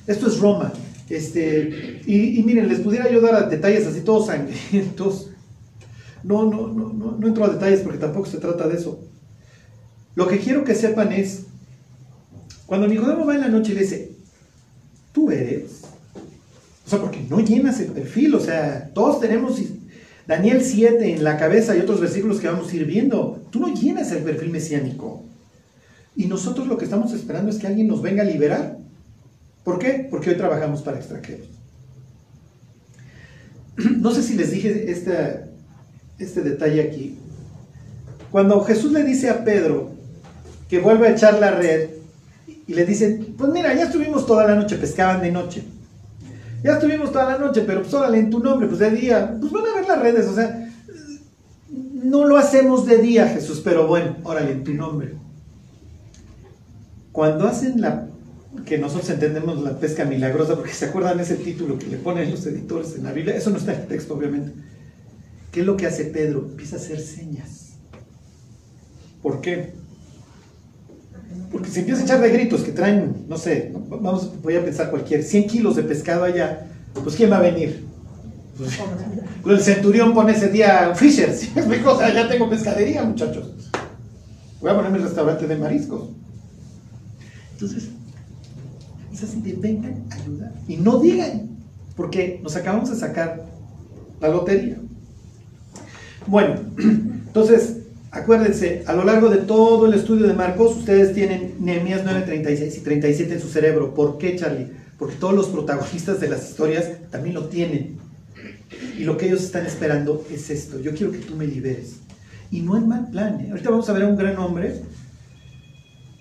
[0.09, 0.73] Esto es Roma.
[1.08, 5.30] Este, y, miren, les pudiera yo dar a detalles así todos sangrientos.
[6.22, 8.98] No, no, no, no, no entro a detalles porque tampoco se trata de eso.
[10.14, 11.44] Lo que quiero que sepan es,
[12.66, 14.12] cuando Nicodemo va en la noche y le dice,
[15.12, 15.82] tú eres,
[16.86, 19.60] o sea, porque no llenas el perfil, o sea, todos tenemos
[20.26, 23.74] Daniel 7 en la cabeza y otros versículos que vamos a ir viendo, tú no
[23.74, 25.22] llenas el perfil mesiánico.
[26.16, 28.78] Y nosotros lo que estamos esperando es que alguien nos venga a liberar.
[29.64, 30.07] ¿Por qué?
[30.11, 31.48] Porque hoy trabajamos para extranjeros.
[33.98, 35.46] No sé si les dije este,
[36.18, 37.18] este detalle aquí.
[38.31, 39.92] Cuando Jesús le dice a Pedro
[40.68, 41.90] que vuelva a echar la red
[42.66, 45.64] y le dicen, pues mira, ya estuvimos toda la noche, pescaban de noche.
[46.62, 49.53] Ya estuvimos toda la noche, pero pues órale, en tu nombre, pues de día, pues
[49.53, 50.68] van a ver las redes, o sea,
[51.68, 55.14] no lo hacemos de día, Jesús, pero bueno, órale, en tu nombre.
[57.12, 58.07] Cuando hacen la,
[58.64, 62.46] que nosotros entendemos la pesca milagrosa, porque se acuerdan ese título que le ponen los
[62.46, 64.52] editores en la Biblia, eso no está en el texto, obviamente.
[65.50, 66.46] ¿Qué es lo que hace Pedro?
[66.50, 67.74] Empieza a hacer señas.
[69.22, 69.72] ¿Por qué?
[71.50, 74.90] Porque si empieza a echar de gritos que traen, no sé, vamos, voy a pensar
[74.90, 76.66] cualquier, 100 kilos de pescado allá,
[77.02, 77.84] pues ¿quién va a venir?
[78.56, 78.78] Pues,
[79.46, 81.52] el centurión pone ese día Fisher, ¿sí?
[81.86, 83.50] O sea, ya tengo pescadería, muchachos.
[84.60, 86.08] Voy a ponerme el restaurante de mariscos.
[87.52, 87.90] Entonces,
[89.24, 90.52] es así de vengan a ayudar.
[90.68, 91.48] Y no digan,
[91.96, 93.44] porque nos acabamos de sacar
[94.20, 94.76] la lotería.
[96.26, 97.78] Bueno, entonces,
[98.14, 102.76] Acuérdense, a lo largo de todo el estudio de Marcos, ustedes tienen Nehemías 9, 36
[102.78, 103.92] y 37 en su cerebro.
[103.92, 104.68] ¿Por qué, Charlie?
[105.00, 107.96] Porque todos los protagonistas de las historias también lo tienen.
[108.96, 110.78] Y lo que ellos están esperando es esto.
[110.78, 111.96] Yo quiero que tú me liberes.
[112.52, 113.40] Y no en mal plan.
[113.40, 113.48] ¿eh?
[113.50, 114.76] Ahorita vamos a ver a un gran hombre,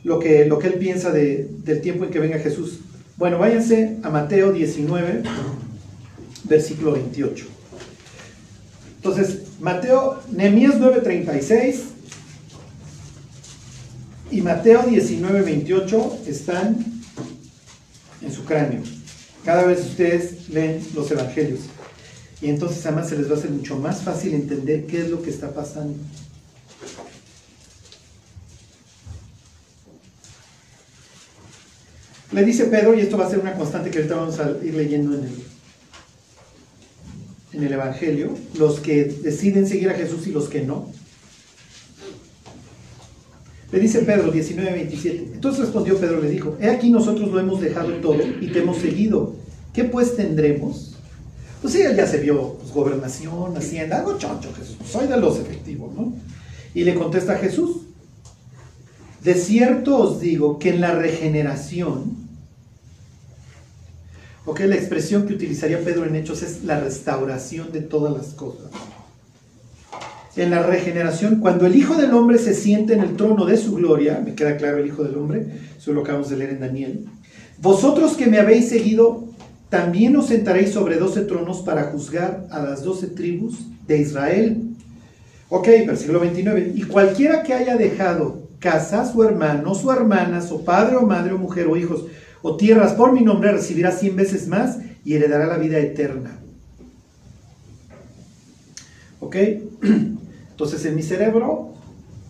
[0.04, 2.80] lo que, lo que él piensa de- del tiempo en que venga Jesús.
[3.16, 5.24] Bueno, váyanse a Mateo 19,
[6.46, 7.46] versículo 28.
[8.96, 11.76] Entonces, Mateo, Nehemías 9:36
[14.32, 16.84] y Mateo 19:28 están
[18.22, 18.82] en su cráneo.
[19.46, 21.60] Cada vez ustedes leen los evangelios.
[22.42, 25.22] Y entonces además se les va a hacer mucho más fácil entender qué es lo
[25.22, 25.96] que está pasando.
[32.34, 34.74] Le dice Pedro, y esto va a ser una constante que ahorita vamos a ir
[34.74, 35.34] leyendo en el,
[37.54, 40.92] en el Evangelio, los que deciden seguir a Jesús y los que no.
[43.72, 45.32] Le dice Pedro 19, 27.
[45.34, 48.78] Entonces respondió Pedro, le dijo, he aquí nosotros lo hemos dejado todo y te hemos
[48.78, 49.36] seguido.
[49.72, 50.96] ¿Qué pues tendremos?
[51.62, 55.18] Pues sí, él ya se vio pues, gobernación, hacienda, algo choncho Jesús, pues, soy de
[55.18, 56.14] los efectivos, ¿no?
[56.74, 57.78] Y le contesta Jesús,
[59.24, 62.23] de cierto os digo que en la regeneración,
[64.46, 68.72] ok, la expresión que utilizaría Pedro en Hechos es la restauración de todas las cosas.
[70.36, 73.76] En la regeneración, cuando el Hijo del Hombre se siente en el trono de su
[73.76, 75.46] gloria, me queda claro el Hijo del Hombre,
[75.78, 77.06] eso lo acabamos de leer en Daniel,
[77.60, 79.26] vosotros que me habéis seguido,
[79.70, 84.64] también os sentaréis sobre doce tronos para juzgar a las doce tribus de Israel.
[85.50, 86.74] Ok, versículo 29.
[86.76, 91.38] Y cualquiera que haya dejado casa, su hermano, su hermana, su padre o madre o
[91.38, 92.06] mujer o hijos
[92.44, 96.40] o tierras por mi nombre, recibirá cien veces más y heredará la vida eterna.
[99.20, 99.36] ¿Ok?
[100.52, 101.74] Entonces en mi cerebro,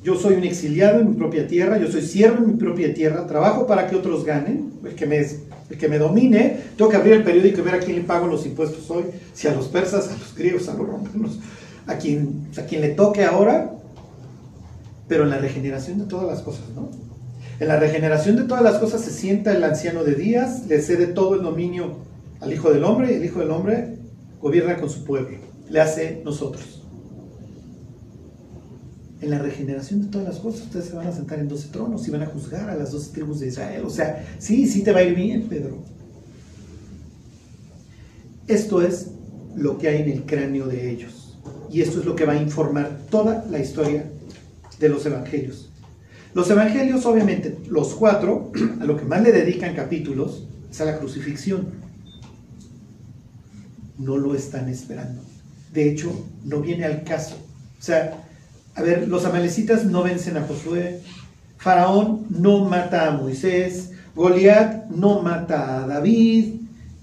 [0.03, 3.25] yo soy un exiliado en mi propia tierra, yo soy siervo en mi propia tierra,
[3.25, 7.13] trabajo para que otros ganen, el que me, el que me domine, tengo que abrir
[7.13, 10.09] el periódico y ver a quién le pago los impuestos hoy, si a los persas,
[10.09, 11.39] a los griegos, a los romanos,
[11.87, 13.71] a quien, a quien le toque ahora,
[15.07, 17.12] pero en la regeneración de todas las cosas, ¿no?
[17.59, 21.07] En la regeneración de todas las cosas se sienta el anciano de días, le cede
[21.07, 21.97] todo el dominio
[22.39, 23.97] al Hijo del Hombre, y el Hijo del Hombre
[24.41, 25.37] gobierna con su pueblo,
[25.69, 26.81] le hace nosotros.
[29.21, 32.05] En la regeneración de todas las cosas, ustedes se van a sentar en 12 tronos
[32.05, 33.83] y van a juzgar a las 12 tribus de Israel.
[33.85, 35.77] O sea, sí, sí te va a ir bien, Pedro.
[38.47, 39.11] Esto es
[39.55, 41.39] lo que hay en el cráneo de ellos.
[41.71, 44.11] Y esto es lo que va a informar toda la historia
[44.79, 45.72] de los evangelios.
[46.33, 50.97] Los evangelios, obviamente, los cuatro, a lo que más le dedican capítulos es a la
[50.97, 51.67] crucifixión.
[53.97, 55.21] No lo están esperando.
[55.71, 57.35] De hecho, no viene al caso.
[57.79, 58.23] O sea,
[58.75, 61.01] a ver, los amalecitas no vencen a Josué,
[61.57, 66.55] Faraón no mata a Moisés, Goliat no mata a David.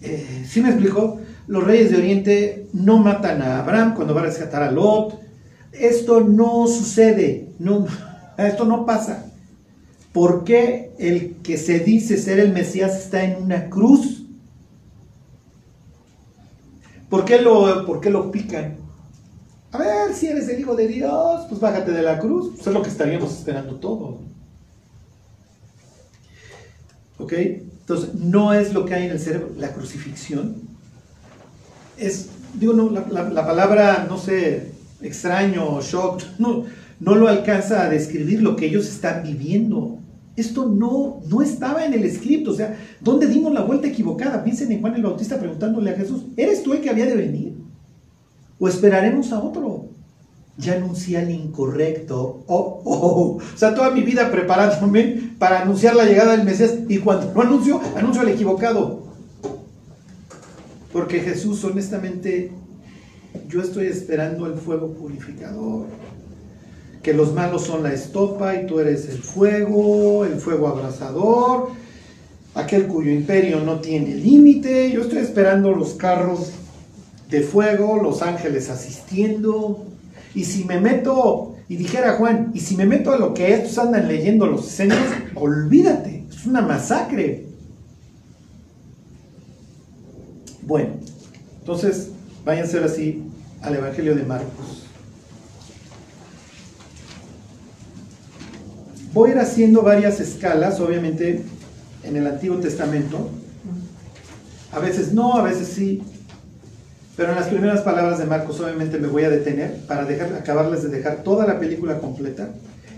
[0.03, 1.21] Eh, ¿Sí me explico?
[1.47, 5.19] Los reyes de Oriente no matan a Abraham cuando va a rescatar a Lot.
[5.73, 7.87] Esto no sucede, no,
[8.49, 9.27] esto no pasa.
[10.13, 14.25] ¿Por qué el que se dice ser el Mesías está en una cruz?
[17.09, 18.77] ¿Por qué lo, por qué lo pican?
[19.73, 22.51] A ver, si eres el Hijo de Dios, pues bájate de la cruz.
[22.55, 24.17] Pues es lo que estaríamos esperando todos.
[27.19, 27.33] ¿Ok?
[27.33, 29.51] Entonces, no es lo que hay en el cerebro.
[29.57, 30.57] La crucifixión
[31.97, 34.73] es, digo, no, la, la- la palabra, no sé,
[35.03, 36.65] extraño, shock, no,
[37.01, 39.99] no lo alcanza a describir lo que ellos están viviendo.
[40.37, 42.53] Esto no, no estaba en el escrito.
[42.53, 44.45] O sea, ¿dónde dimos la vuelta equivocada?
[44.45, 47.55] Piensen en Juan el Bautista preguntándole a Jesús, ¿eres tú el que había de venir?
[48.59, 49.87] ¿O esperaremos a otro?
[50.59, 52.45] Ya anuncié al incorrecto.
[52.47, 53.39] Oh, oh.
[53.39, 57.41] O sea, toda mi vida preparándome para anunciar la llegada del Mesías y cuando lo
[57.41, 59.05] anuncio, anuncio al equivocado.
[60.93, 62.53] Porque Jesús, honestamente,
[63.49, 65.87] yo estoy esperando el fuego purificador.
[67.03, 71.71] Que los malos son la estopa y tú eres el fuego, el fuego abrasador,
[72.55, 74.91] aquel cuyo imperio no tiene límite.
[74.93, 76.53] Yo estoy esperando los carros
[77.31, 79.85] de fuego, los ángeles asistiendo.
[80.35, 83.79] Y si me meto, y dijera Juan, y si me meto a lo que estos
[83.79, 84.99] andan leyendo los escenas,
[85.35, 87.47] olvídate, es una masacre.
[90.63, 90.91] Bueno,
[91.61, 92.11] entonces
[92.45, 93.23] váyanse así
[93.63, 94.90] al Evangelio de Marcos.
[99.21, 101.43] Voy a ir haciendo varias escalas, obviamente,
[102.05, 103.29] en el Antiguo Testamento.
[104.73, 106.03] A veces no, a veces sí.
[107.19, 110.85] Pero en las primeras palabras de Marcos obviamente me voy a detener para dejar, acabarles
[110.85, 112.49] de dejar toda la película completa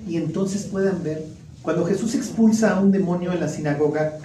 [0.07, 1.25] y entonces puedan ver
[1.61, 4.19] cuando Jesús expulsa a un demonio en la sinagoga,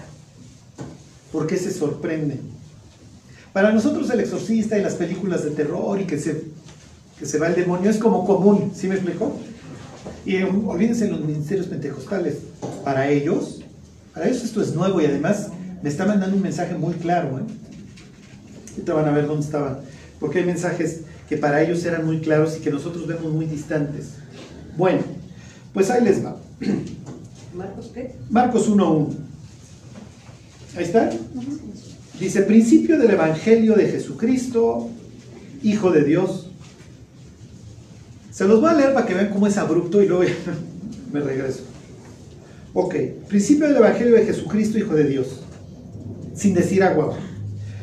[1.31, 2.39] ¿por qué se sorprende?
[3.53, 6.43] Para nosotros el exorcista y las películas de terror y que se,
[7.17, 9.35] que se va el demonio es como común, ¿sí me explico?
[10.27, 12.39] Y eh, olvídense los ministerios pentecostales.
[12.83, 13.61] Para ellos,
[14.13, 15.47] para ellos esto es nuevo y además
[15.81, 17.39] me está mandando un mensaje muy claro.
[17.39, 17.43] ¿eh?
[18.71, 19.79] Ahorita van a ver dónde estaba.
[20.19, 24.15] Porque hay mensajes que para ellos eran muy claros y que nosotros vemos muy distantes.
[24.75, 24.99] Bueno,
[25.73, 26.35] pues ahí les va.
[27.55, 28.13] ¿Marcos qué?
[28.29, 29.07] Marcos 1.1.
[30.75, 31.09] Ahí está.
[32.19, 34.89] Dice, principio del Evangelio de Jesucristo,
[35.63, 36.46] Hijo de Dios.
[38.37, 40.23] Se los voy a leer para que vean cómo es abrupto y luego
[41.11, 41.63] me regreso.
[42.71, 42.93] Ok,
[43.27, 45.41] principio del Evangelio de Jesucristo, Hijo de Dios.
[46.35, 47.17] Sin decir agua.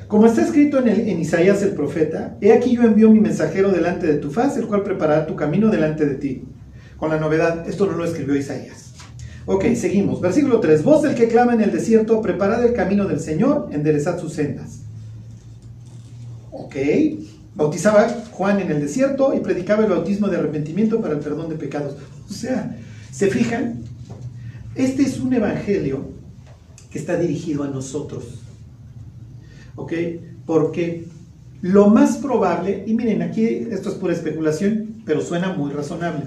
[0.06, 3.72] Como está escrito en, el- en Isaías el profeta, he aquí yo envío mi mensajero
[3.72, 6.44] delante de tu faz, el cual preparará tu camino delante de ti.
[6.98, 8.92] Con la novedad, esto no lo escribió Isaías.
[9.46, 10.20] Ok, seguimos.
[10.20, 10.84] Versículo 3.
[10.84, 14.82] Voz del que clama en el desierto, preparad el camino del Señor, enderezad sus sendas.
[16.52, 16.76] Ok.
[17.56, 21.56] Bautizaba Juan en el desierto y predicaba el bautismo de arrepentimiento para el perdón de
[21.56, 21.94] pecados.
[22.28, 22.76] O sea,
[23.12, 23.80] ¿se fijan?
[24.74, 26.08] Este es un evangelio
[26.90, 28.24] que está dirigido a nosotros.
[29.76, 29.92] ¿Ok?
[30.46, 31.06] Porque
[31.62, 36.24] lo más probable, y miren, aquí esto es pura especulación, pero suena muy razonable.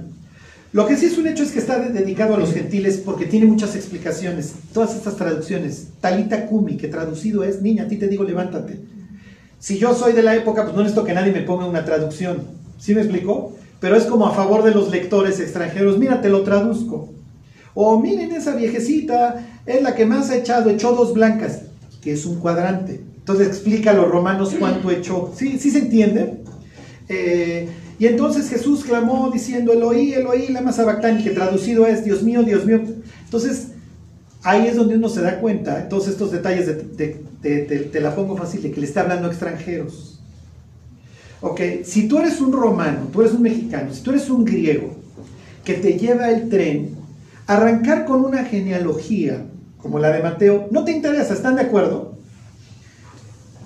[0.74, 3.26] Lo que sí es un hecho es que está de- dedicado a los gentiles porque
[3.26, 4.54] tiene muchas explicaciones.
[4.74, 5.88] Todas estas traducciones.
[6.02, 8.80] Talita Kumi, que traducido es, niña, a ti te digo, levántate.
[9.60, 12.44] Si yo soy de la época, pues no necesito que nadie me ponga una traducción.
[12.78, 13.56] ¿Sí me explicó?
[13.80, 15.98] Pero es como a favor de los lectores extranjeros.
[15.98, 17.10] Mira, te lo traduzco.
[17.74, 21.62] O miren esa viejecita, es la que más ha echado, echó dos blancas,
[22.02, 23.02] que es un cuadrante.
[23.18, 25.34] Entonces explica a los romanos cuánto echó.
[25.36, 26.42] ¿Sí, sí se entiende?
[27.10, 27.68] Eh,
[28.00, 32.66] y entonces Jesús clamó diciendo, Eloí, Eloí, lama sabactani, que traducido es, Dios mío, Dios
[32.66, 32.82] mío.
[33.26, 33.70] Entonces,
[34.48, 38.62] ahí es donde uno se da cuenta, todos estos detalles, de, te la pongo fácil,
[38.62, 40.22] de que le está hablando a extranjeros.
[41.42, 44.96] Ok, si tú eres un romano, tú eres un mexicano, si tú eres un griego,
[45.66, 46.96] que te lleva el tren,
[47.46, 49.46] arrancar con una genealogía
[49.78, 52.16] como la de Mateo, no te interesa, ¿están de acuerdo?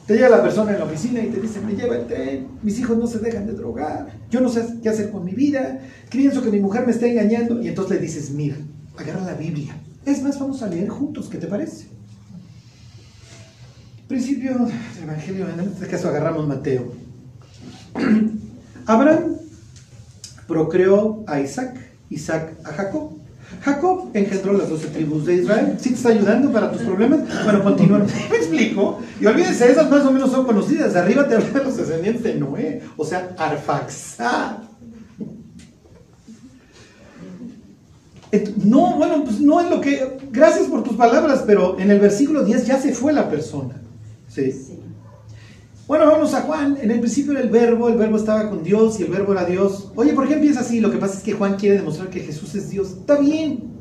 [0.07, 2.79] Te llega la persona en la oficina y te dice, me lleva el tren, mis
[2.79, 5.79] hijos no se dejan de drogar, yo no sé qué hacer con mi vida,
[6.09, 8.55] pienso que mi mujer me está engañando, y entonces le dices, mira,
[8.97, 9.75] agarra la Biblia.
[10.05, 11.87] Es más, vamos a leer juntos, ¿qué te parece?
[14.07, 16.91] Principio del Evangelio, en este caso agarramos Mateo.
[18.85, 19.35] Abraham
[20.47, 21.77] procreó a Isaac,
[22.09, 23.11] Isaac a Jacob.
[23.61, 25.77] Jacob engendró las doce tribus de Israel.
[25.79, 27.19] ¿Sí te está ayudando para tus problemas?
[27.43, 27.99] Bueno, continúa.
[28.29, 28.99] ¿Me explico?
[29.19, 30.95] Y olvídense, esas más o menos son conocidas.
[30.95, 34.70] Arriba te hablan los descendientes de Noé, o sea, Arfaxad.
[38.63, 40.17] No, bueno, pues no es lo que.
[40.31, 43.81] Gracias por tus palabras, pero en el versículo 10 ya se fue la persona.
[44.29, 44.53] Sí.
[45.85, 46.77] Bueno, vamos a Juan.
[46.81, 49.43] En el principio era el verbo, el verbo estaba con Dios y el verbo era
[49.43, 49.91] Dios.
[49.95, 50.79] Oye, ¿por qué empieza así?
[50.79, 52.91] Lo que pasa es que Juan quiere demostrar que Jesús es Dios.
[52.91, 53.71] Está bien.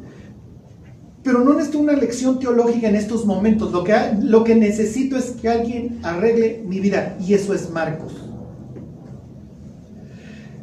[1.23, 3.71] Pero no necesito una lección teológica en estos momentos.
[3.71, 7.17] Lo que, lo que necesito es que alguien arregle mi vida.
[7.25, 8.13] Y eso es Marcos.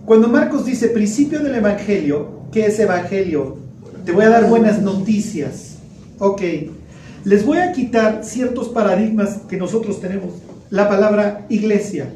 [0.06, 3.67] Cuando Marcos dice principio del Evangelio, ¿qué es Evangelio?
[4.08, 5.80] Te voy a dar buenas noticias.
[6.18, 6.42] Ok.
[7.26, 10.36] Les voy a quitar ciertos paradigmas que nosotros tenemos.
[10.70, 12.14] La palabra iglesia,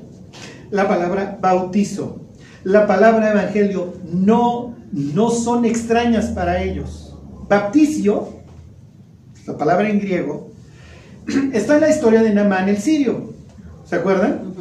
[0.69, 2.21] la palabra bautizo,
[2.63, 7.13] la palabra evangelio no, no son extrañas para ellos.
[7.49, 8.35] Bapticio,
[9.45, 10.49] la palabra en griego,
[11.51, 13.33] está en la historia de Namán el sirio.
[13.83, 14.53] ¿Se acuerdan?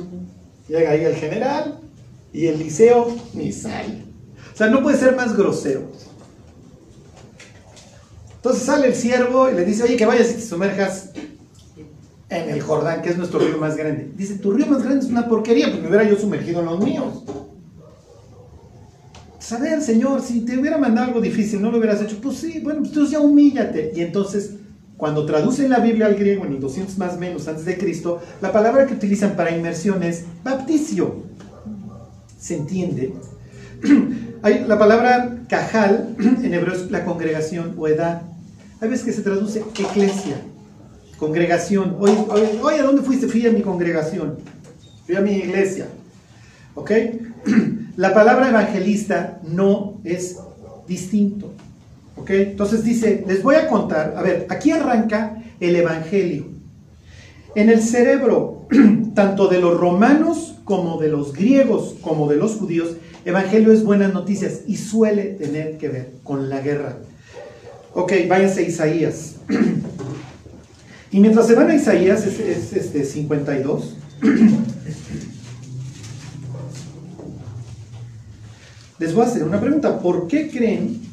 [0.67, 1.79] Llega ahí el general
[2.33, 4.03] y el liceo ni sale.
[4.53, 6.10] O sea, no puede ser más grosero.
[8.41, 11.11] Entonces sale el siervo y le dice, oye, que vayas y te sumerjas
[12.31, 14.11] en el Jordán, que es nuestro río más grande.
[14.17, 16.83] Dice, tu río más grande es una porquería, pues me hubiera yo sumergido en los
[16.83, 17.23] míos.
[19.51, 22.19] Pues, a ver, Señor, si te hubiera mandado algo difícil, ¿no lo hubieras hecho?
[22.23, 23.93] Pues sí, bueno, pues entonces ya humíllate.
[23.95, 24.53] Y entonces,
[24.97, 28.53] cuando traducen la Biblia al griego en el 200 más menos antes de Cristo, la
[28.53, 31.25] palabra que utilizan para inmersión es bapticio.
[32.39, 33.13] ¿Se entiende?
[34.43, 38.30] Hay la palabra cajal, en hebreo es la congregación o edad.
[38.81, 40.41] Hay veces que se traduce eclesia,
[41.19, 41.97] congregación.
[42.01, 42.17] Oye,
[42.63, 43.29] oye, ¿a dónde fuiste?
[43.29, 44.39] Fui a mi congregación,
[45.05, 45.87] fui a mi iglesia.
[46.75, 46.91] ¿Ok?
[47.97, 50.39] La palabra evangelista no es
[50.89, 51.53] distinto.
[52.17, 52.31] ¿Ok?
[52.31, 56.47] Entonces dice, les voy a contar, a ver, aquí arranca el evangelio.
[57.55, 58.67] En el cerebro,
[59.15, 64.15] tanto de los romanos como de los griegos, como de los judíos, evangelio es buenas
[64.15, 66.97] noticias y suele tener que ver con la guerra.
[67.95, 69.37] Ok, váyanse a Isaías.
[71.13, 73.97] Y mientras se van a Isaías, es, es, este 52.
[79.01, 79.99] Les voy a hacer una pregunta.
[79.99, 81.11] ¿Por qué creen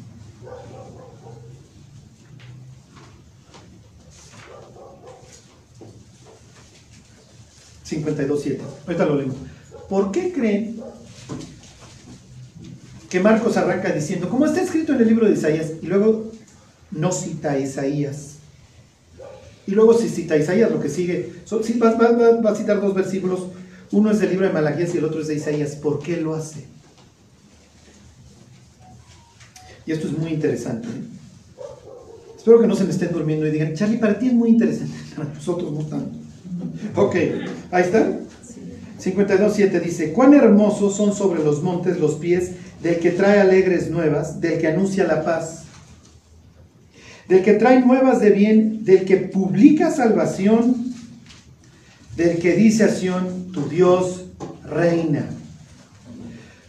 [7.88, 8.58] ...52.7...
[8.86, 9.34] Ahorita lo leo.
[9.88, 10.78] ¿Por qué creen
[13.08, 16.27] que Marcos arranca diciendo, como está escrito en el libro de Isaías, y luego
[16.90, 18.34] no cita a Isaías?
[19.66, 21.32] Y luego si cita a Isaías, lo que sigue,
[21.82, 23.48] va- va a citar dos versículos,
[23.92, 25.76] uno es del libro de Malaquías y el otro es de Isaías.
[25.76, 26.64] ¿Por qué lo hace?
[29.86, 30.88] Y esto es muy interesante.
[30.88, 31.02] ¿eh?
[32.36, 34.94] Espero que no se me estén durmiendo y digan, Charlie, para ti es muy interesante,
[35.16, 36.18] para nosotros no tanto.
[36.96, 37.14] Ok,
[37.70, 38.06] ahí está.
[39.02, 42.50] 52.7 dice, cuán hermosos son sobre los montes los pies
[42.82, 45.64] del que trae alegres nuevas, del que anuncia la paz,
[47.28, 50.94] del que trae nuevas de bien, del que publica salvación,
[52.16, 54.24] del que dice a Sión, tu Dios
[54.64, 55.26] reina.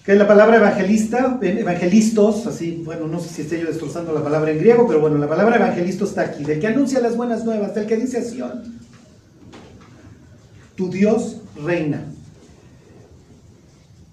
[0.05, 4.51] Que la palabra evangelista, evangelistos, así, bueno, no sé si estoy yo destrozando la palabra
[4.51, 7.73] en griego, pero bueno, la palabra evangelistos está aquí, del que anuncia las buenas nuevas,
[7.73, 8.79] del que dice a Sión,
[10.75, 12.03] tu Dios reina.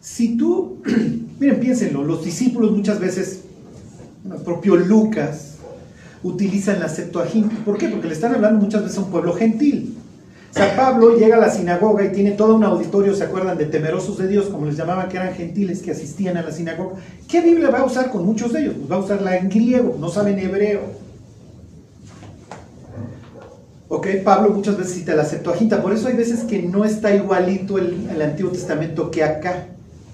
[0.00, 0.82] Si tú,
[1.40, 3.40] miren, piénsenlo, los discípulos muchas veces,
[4.24, 5.55] el propio Lucas,
[6.26, 7.54] utilizan la Septuaginta.
[7.64, 7.88] ¿Por qué?
[7.88, 9.96] Porque le están hablando muchas veces a un pueblo gentil.
[10.50, 13.58] San Pablo llega a la sinagoga y tiene todo un auditorio, ¿se acuerdan?
[13.58, 16.96] De temerosos de Dios, como les llamaban, que eran gentiles, que asistían a la sinagoga.
[17.28, 18.74] ¿Qué Biblia va a usar con muchos de ellos?
[18.78, 20.80] Pues va a usarla en griego, no saben hebreo.
[23.88, 27.78] Ok, Pablo muchas veces cita la Septuaginta, por eso hay veces que no está igualito
[27.78, 29.66] el, el Antiguo Testamento que acá.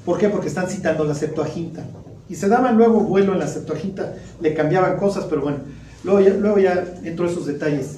[0.05, 0.29] ¿Por qué?
[0.29, 1.85] Porque están citando la Septuaginta.
[2.29, 5.59] Y se daban luego vuelo en la Septuaginta, le cambiaban cosas, pero bueno,
[6.05, 7.97] luego ya, entro a esos detalles.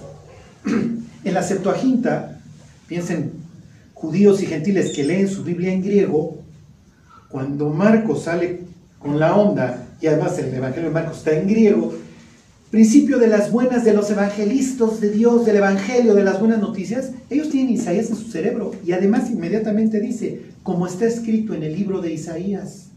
[1.24, 2.38] En la Septuaginta,
[2.86, 3.32] piensen,
[3.94, 6.36] judíos y gentiles que leen su Biblia en griego,
[7.30, 8.60] cuando Marcos sale
[8.98, 11.94] con la onda, y además el Evangelio de Marcos está en griego,
[12.74, 17.12] principio de las buenas de los evangelistas de Dios, del Evangelio, de las buenas noticias,
[17.30, 21.72] ellos tienen Isaías en su cerebro y además inmediatamente dice, como está escrito en el
[21.72, 22.88] libro de Isaías.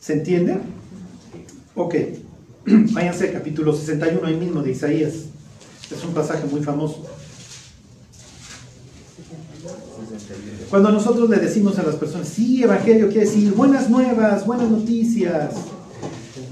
[0.00, 0.56] ¿Se entiende?
[1.74, 1.94] Ok,
[2.92, 5.14] váyanse al capítulo 61 ahí mismo de Isaías.
[5.90, 7.04] Es un pasaje muy famoso.
[10.68, 15.52] Cuando nosotros le decimos a las personas, sí, Evangelio quiere decir buenas nuevas, buenas noticias.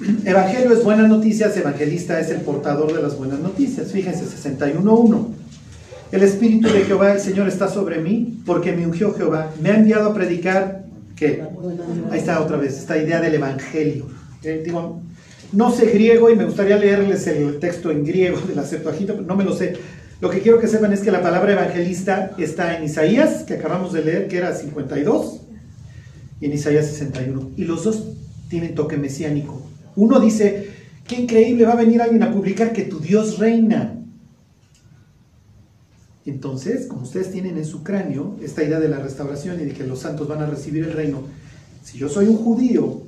[0.25, 3.91] Evangelio es buenas noticias, evangelista es el portador de las buenas noticias.
[3.91, 5.27] Fíjense, 61.1.
[6.12, 9.51] El Espíritu de Jehová, el Señor, está sobre mí, porque me ungió Jehová.
[9.61, 10.85] Me ha enviado a predicar,
[11.17, 11.43] ¿qué?
[12.11, 14.07] Ahí está otra vez, esta idea del Evangelio.
[14.45, 15.01] Eh, digo,
[15.53, 19.26] no sé griego y me gustaría leerles el texto en griego de la Septuaginta, pero
[19.26, 19.74] no me lo sé.
[20.20, 23.92] Lo que quiero que sepan es que la palabra evangelista está en Isaías, que acabamos
[23.92, 25.40] de leer, que era 52,
[26.40, 27.51] y en Isaías 61.
[27.57, 28.05] Y los dos
[28.49, 29.61] tienen toque mesiánico.
[29.97, 30.70] Uno dice,
[31.07, 34.01] qué increíble, va a venir alguien a publicar que tu Dios reina.
[36.26, 39.84] Entonces, como ustedes tienen en su cráneo esta idea de la restauración y de que
[39.84, 41.22] los santos van a recibir el reino,
[41.82, 43.03] si yo soy un judío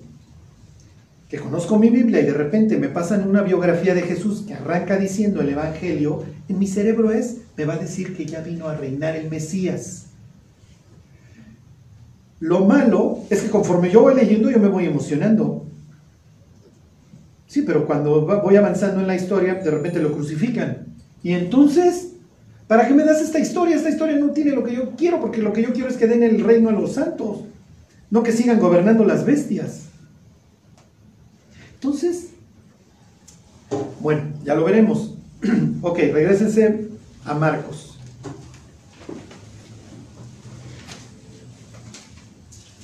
[1.29, 4.97] que conozco mi Biblia y de repente me pasan una biografía de Jesús que arranca
[4.97, 8.77] diciendo el Evangelio, en mi cerebro es, me va a decir que ya vino a
[8.77, 10.07] reinar el Mesías.
[12.39, 15.65] Lo malo es que conforme yo voy leyendo, yo me voy emocionando.
[17.49, 20.87] Sí, pero cuando voy avanzando en la historia, de repente lo crucifican.
[21.23, 22.13] Y entonces,
[22.69, 23.75] ¿para qué me das esta historia?
[23.75, 26.07] Esta historia no tiene lo que yo quiero, porque lo que yo quiero es que
[26.07, 27.41] den el reino a los santos,
[28.11, 29.87] no que sigan gobernando las bestias.
[31.77, 32.31] Entonces,
[34.01, 35.15] bueno, ya lo veremos.
[35.83, 36.89] ok, regresense
[37.25, 37.99] a Marcos.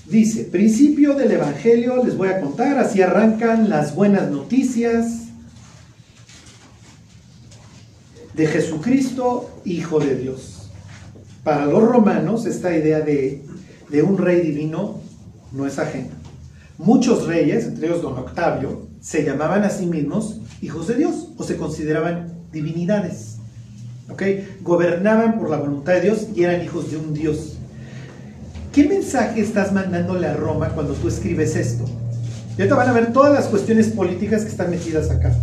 [0.07, 5.29] Dice, principio del Evangelio, les voy a contar, así arrancan las buenas noticias
[8.35, 10.71] de Jesucristo, Hijo de Dios.
[11.45, 13.43] Para los romanos, esta idea de,
[13.89, 15.01] de un rey divino
[15.51, 16.22] no es ajena.
[16.79, 21.45] Muchos reyes, entre ellos don Octavio, se llamaban a sí mismos hijos de Dios o
[21.45, 23.37] se consideraban divinidades.
[24.09, 24.23] ¿Ok?
[24.63, 27.57] Gobernaban por la voluntad de Dios y eran hijos de un Dios.
[28.73, 31.85] ¿Qué mensaje estás mandándole a Roma cuando tú escribes esto?
[32.57, 35.35] Y ahorita van a ver todas las cuestiones políticas que están metidas acá.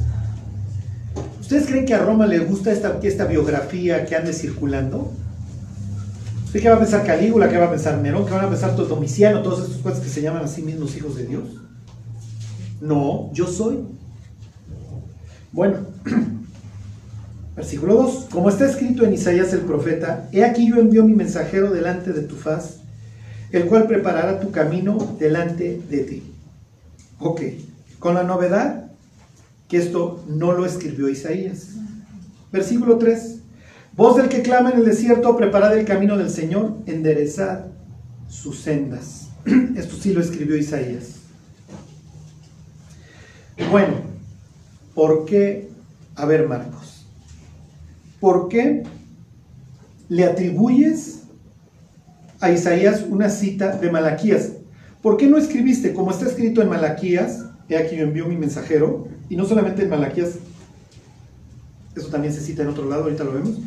[1.40, 5.12] ¿Ustedes creen que a Roma le gusta esta, esta biografía que ande circulando?
[6.50, 7.48] ¿Usted qué va a pensar Calígula?
[7.48, 8.26] ¿Qué va a pensar Nerón?
[8.26, 9.44] ¿Qué van a pensar Domiciano?
[9.44, 11.44] Todos estos cuates que se llaman a sí mismos hijos de Dios.
[12.82, 13.84] No, yo soy.
[15.52, 15.78] Bueno,
[17.56, 18.30] versículo 2.
[18.32, 22.24] Como está escrito en Isaías el profeta, he aquí yo envío mi mensajero delante de
[22.24, 22.78] tu faz,
[23.52, 26.24] el cual preparará tu camino delante de ti.
[27.20, 27.42] Ok,
[28.00, 28.90] con la novedad
[29.68, 31.76] que esto no lo escribió Isaías.
[32.52, 33.39] Versículo 3.
[34.00, 37.66] Voz del que clama en el desierto, preparad el camino del Señor, enderezad
[38.30, 39.28] sus sendas.
[39.76, 41.16] Esto sí lo escribió Isaías.
[43.70, 43.96] Bueno,
[44.96, 45.68] ¿por qué?
[46.16, 47.08] A ver, Marcos.
[48.22, 48.84] ¿Por qué
[50.08, 51.24] le atribuyes
[52.40, 54.54] a Isaías una cita de Malaquías?
[55.02, 59.10] ¿Por qué no escribiste, como está escrito en Malaquías, he aquí yo envío mi mensajero,
[59.28, 60.36] y no solamente en Malaquías,
[61.98, 63.58] eso también se cita en otro lado, ahorita lo vemos.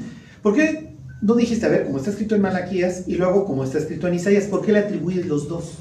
[0.42, 3.78] ¿Por qué no dijiste, a ver, como está escrito en Malaquías y luego como está
[3.78, 5.74] escrito en Isaías, ¿por qué le atribuyes los dos?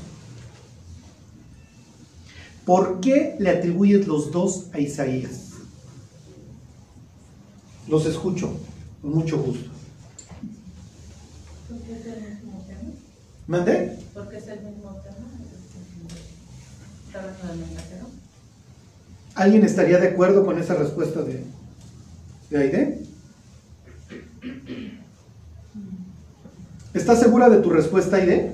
[2.63, 5.49] ¿Por qué le atribuyes los dos a Isaías?
[7.87, 8.53] Los escucho,
[9.01, 9.69] con mucho gusto.
[11.67, 12.91] Porque es el mismo tema.
[13.47, 13.97] ¿Mandé?
[14.13, 15.21] Porque es el mismo tema.
[19.33, 21.43] ¿Alguien estaría de acuerdo con esa respuesta de,
[22.51, 23.10] de Aide?
[26.93, 28.51] ¿Estás segura de tu respuesta, Aide?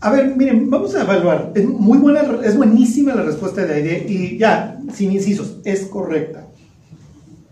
[0.00, 1.52] A ver, miren, vamos a evaluar.
[1.54, 6.46] Es muy buena, es buenísima la respuesta de Aide y ya, sin incisos, es correcta.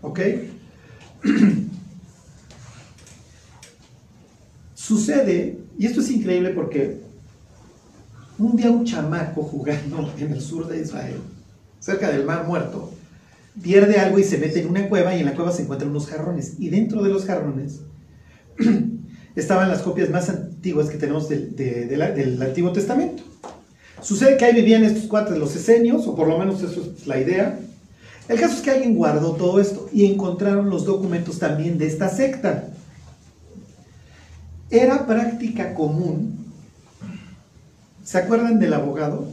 [0.01, 0.19] ¿Ok?
[4.73, 7.01] Sucede, y esto es increíble porque
[8.39, 11.21] un día un chamaco jugando en el sur de Israel,
[11.79, 12.91] cerca del Mar Muerto,
[13.61, 16.07] pierde algo y se mete en una cueva y en la cueva se encuentran unos
[16.07, 16.55] jarrones.
[16.59, 17.81] Y dentro de los jarrones
[19.35, 23.23] estaban las copias más antiguas que tenemos del, del Antiguo Testamento.
[24.01, 27.19] Sucede que ahí vivían estos cuates, los esenios, o por lo menos eso es la
[27.19, 27.59] idea.
[28.29, 32.09] El caso es que alguien guardó todo esto y encontraron los documentos también de esta
[32.09, 32.69] secta.
[34.69, 36.45] Era práctica común.
[38.03, 39.27] ¿Se acuerdan del abogado?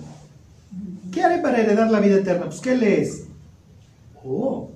[1.12, 2.46] ¿Qué haré para heredar la vida eterna?
[2.46, 3.25] Pues, ¿qué lees?
[4.26, 4.72] Oh.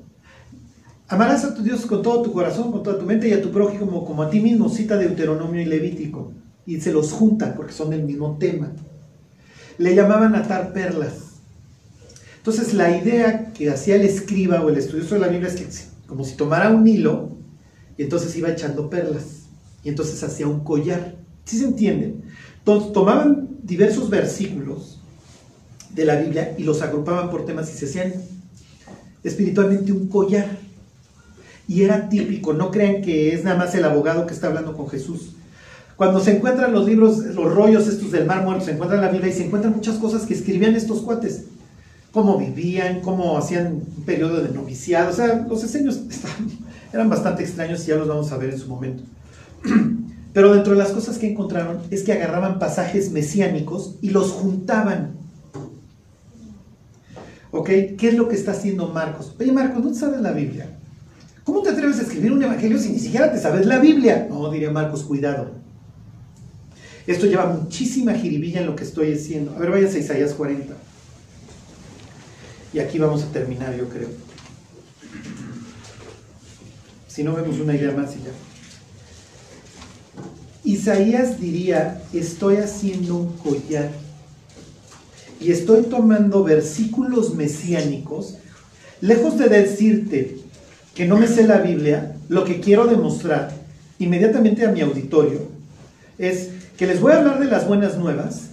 [1.09, 3.51] Amarás a tu Dios con todo tu corazón, con toda tu mente y a tu
[3.51, 6.33] prójimo como, a ti mismo, cita Deuteronomio y Levítico.
[6.67, 8.73] Y se los juntan porque son del mismo tema.
[9.77, 11.15] Le llamaban atar perlas.
[12.37, 15.67] Entonces la idea que hacía el escriba o el estudioso de la Biblia es que
[16.07, 17.37] como si tomara un hilo
[17.99, 19.47] y entonces iba echando perlas.
[19.83, 21.17] Y entonces hacía un collar.
[21.45, 22.15] ¿Sí se entiende?
[22.63, 25.01] Tomaban diversos versículos
[25.93, 28.13] de la Biblia y los agrupaban por temas y se hacían
[29.25, 30.59] espiritualmente un collar.
[31.69, 34.89] Y era típico, no crean que es nada más el abogado que está hablando con
[34.89, 35.31] Jesús.
[35.97, 39.31] Cuando se encuentran los libros, los rollos estos del mar muerto, se encuentran la Biblia
[39.31, 41.45] y se encuentran muchas cosas que escribían estos cuates.
[42.11, 43.67] Cómo vivían, cómo hacían
[43.97, 45.11] un periodo de noviciado.
[45.11, 46.51] O sea, los estaban-
[46.93, 49.03] eran bastante extraños y ya los vamos a ver en su momento.
[50.33, 55.13] Pero dentro de las cosas que encontraron es que agarraban pasajes mesiánicos y los juntaban.
[57.53, 57.69] ¿Ok?
[57.99, 59.35] ¿Qué es lo que está haciendo Marcos?
[59.39, 60.67] Oye, Marcos, ¿no te sabes la Biblia?
[61.45, 64.27] ¿Cómo te atreves a escribir un evangelio si ni siquiera te sabes la Biblia?
[64.31, 65.51] No, diría Marcos, cuidado.
[67.07, 69.55] Esto lleva muchísima jiribilla en lo que estoy diciendo.
[69.57, 70.75] A ver, váyase a Isaías 40.
[72.73, 74.09] Y aquí vamos a terminar, yo creo.
[77.09, 78.31] Si no vemos una idea más y ya.
[80.63, 83.91] Isaías diría, estoy haciendo un collar
[85.41, 88.37] y estoy tomando versículos mesiánicos,
[89.01, 90.37] lejos de decirte
[90.95, 93.51] que no me sé la Biblia, lo que quiero demostrar
[93.99, 95.41] inmediatamente a mi auditorio
[96.19, 98.51] es que les voy a hablar de las buenas nuevas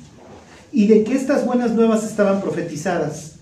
[0.71, 3.35] y de que estas buenas nuevas estaban profetizadas.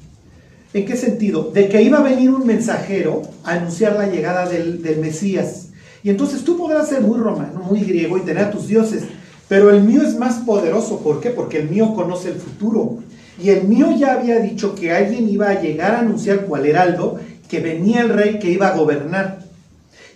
[0.73, 1.51] ¿En qué sentido?
[1.53, 5.69] De que iba a venir un mensajero a anunciar la llegada del, Mesías.
[6.03, 9.03] Y entonces tú podrás ser muy romano, muy griego y tener a tus dioses,
[9.47, 10.99] pero el mío es más poderoso.
[10.99, 11.29] ¿Por qué?
[11.29, 12.99] Porque el mío conoce el futuro.
[13.41, 17.19] Y el mío ya había dicho que alguien iba a llegar a anunciar cuál heraldo,
[17.49, 19.39] que venía el rey que iba a gobernar.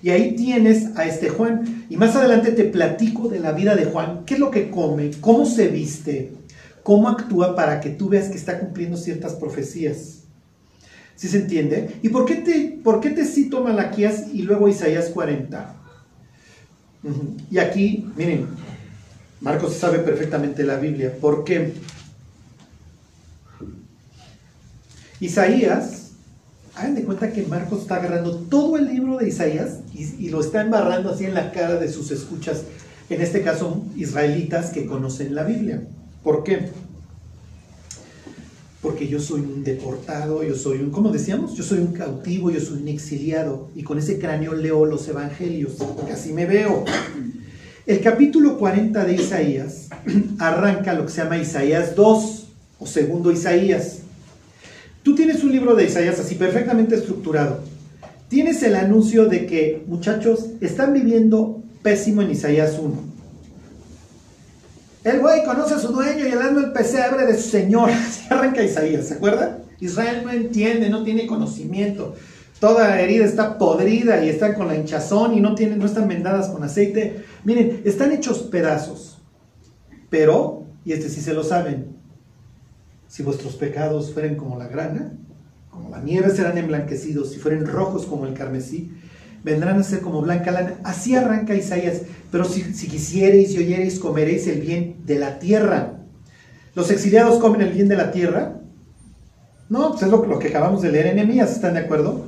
[0.01, 1.85] Y ahí tienes a este Juan.
[1.89, 5.11] Y más adelante te platico de la vida de Juan, qué es lo que come,
[5.19, 6.31] cómo se viste,
[6.83, 10.19] cómo actúa para que tú veas que está cumpliendo ciertas profecías.
[11.15, 11.97] ¿Sí se entiende?
[12.01, 15.75] ¿Y por qué te, por qué te cito Malaquías y luego Isaías 40?
[17.03, 17.35] Ujú.
[17.51, 18.47] Y aquí, miren,
[19.41, 21.13] Marcos sabe perfectamente la Biblia.
[21.19, 21.73] ¿Por qué?
[25.19, 26.11] Isaías,
[26.75, 30.61] hagan de cuenta que Marcos está agarrando todo el libro de Isaías y, lo está
[30.61, 32.63] embarrando así en la cara de sus escuchas,
[33.09, 35.83] en este caso israelitas que conocen la Biblia.
[36.23, 36.69] ¿Por qué?
[38.81, 41.53] Porque yo soy un deportado, yo soy un, ¿cómo decíamos?
[41.55, 43.69] Yo soy un cautivo, yo soy un exiliado.
[43.75, 46.85] Y con ese cráneo leo los evangelios, porque así me veo.
[47.85, 49.89] El capítulo 40 de Isaías
[50.39, 52.47] arranca lo que se llama Isaías 2
[52.79, 53.98] o segundo Isaías.
[55.09, 57.61] Tú tienes un libro de Isaías así perfectamente estructurado.
[58.27, 62.95] Tienes el anuncio de que muchachos están viviendo pésimo en Isaías 1.
[65.05, 67.89] El güey conoce a su dueño y el alma el pesebre de su señor.
[68.07, 69.63] Así arranca Isaías, ¿se acuerdan?
[69.79, 72.13] Israel no entiende, no tiene conocimiento.
[72.59, 76.49] Toda herida está podrida y están con la hinchazón y no, tienen, no están vendadas
[76.49, 77.25] con aceite.
[77.43, 79.17] Miren, están hechos pedazos.
[80.11, 81.98] Pero, y este sí se lo saben,
[83.09, 85.11] si vuestros pecados fueren como la grana,
[85.69, 88.91] como la nieve serán emblanquecidos, si fueren rojos como el carmesí,
[89.43, 90.75] vendrán a ser como blanca lana.
[90.83, 92.03] Así arranca Isaías.
[92.31, 95.99] Pero si, si quisiereis y oyereis, comeréis el bien de la tierra.
[96.75, 98.61] ¿Los exiliados comen el bien de la tierra?
[99.69, 102.25] No, pues es lo, que acabamos de leer en Emias, ¿están de acuerdo?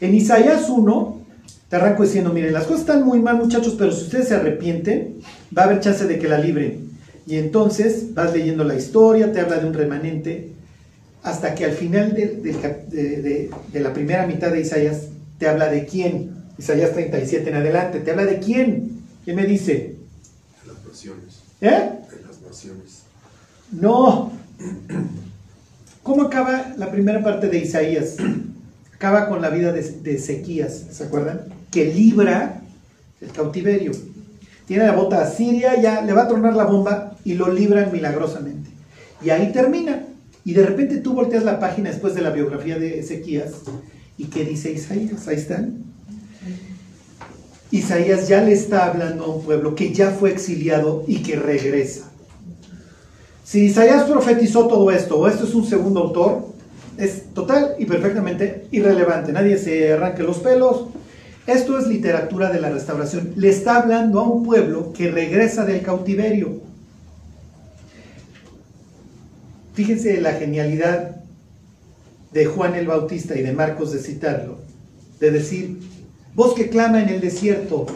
[0.00, 1.20] En Isaías 1,
[1.68, 5.18] te arranco diciendo, miren, las cosas están muy mal muchachos, pero si ustedes se arrepienten,
[5.56, 6.87] va a haber chance de que la libren.
[7.28, 10.52] Y entonces vas leyendo la historia, te habla de un remanente,
[11.22, 12.52] hasta que al final de, de-
[12.90, 15.02] de- de- de la primera mitad de Isaías
[15.38, 16.30] te habla de quién.
[16.58, 19.02] Isaías 37 en adelante, te habla de quién.
[19.26, 19.96] ¿Qué me dice?
[20.64, 21.40] De las naciones.
[21.60, 21.90] ¿Eh?
[22.10, 23.02] De las naciones.
[23.72, 24.32] No.
[26.02, 28.16] ¿Cómo acaba la primera parte de Isaías?
[28.94, 31.42] Acaba con la vida de, de Ezequías, ¿se acuerdan?
[31.70, 32.62] Que libra
[33.20, 33.92] el cautiverio.
[34.66, 37.90] Tiene la bota a Siria, ya le va a tronar la bomba y lo libran
[37.92, 38.70] milagrosamente.
[39.22, 40.04] Y ahí termina.
[40.44, 43.52] Y de repente tú volteas la página después de la biografía de Ezequías
[44.18, 45.28] y ¿qué dice Isaías?
[45.28, 45.84] Ahí están.
[47.70, 52.10] Isaías ya le está hablando a un pueblo que ya fue exiliado y que regresa.
[53.44, 56.48] Si Isaías profetizó todo esto, o esto es un segundo autor,
[56.98, 59.32] es total y perfectamente irrelevante.
[59.32, 60.86] Nadie se arranque los pelos.
[61.46, 63.32] Esto es literatura de la restauración.
[63.36, 66.60] Le está hablando a un pueblo que regresa del cautiverio.
[69.78, 71.20] Fíjense la genialidad
[72.32, 74.58] de Juan el Bautista y de Marcos de citarlo.
[75.20, 75.78] De decir,
[76.34, 77.86] voz que clama en el desierto,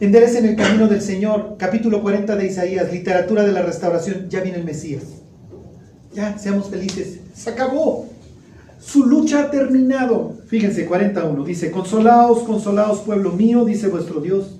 [0.00, 4.58] Enderecen el camino del Señor, capítulo 40 de Isaías, literatura de la restauración, ya viene
[4.58, 5.04] el Mesías.
[6.12, 7.20] Ya, seamos felices.
[7.32, 8.08] Se acabó.
[8.80, 10.38] Su lucha ha terminado.
[10.48, 11.44] Fíjense, 41.
[11.44, 14.56] Dice, consolaos, consolaos, pueblo mío, dice vuestro Dios.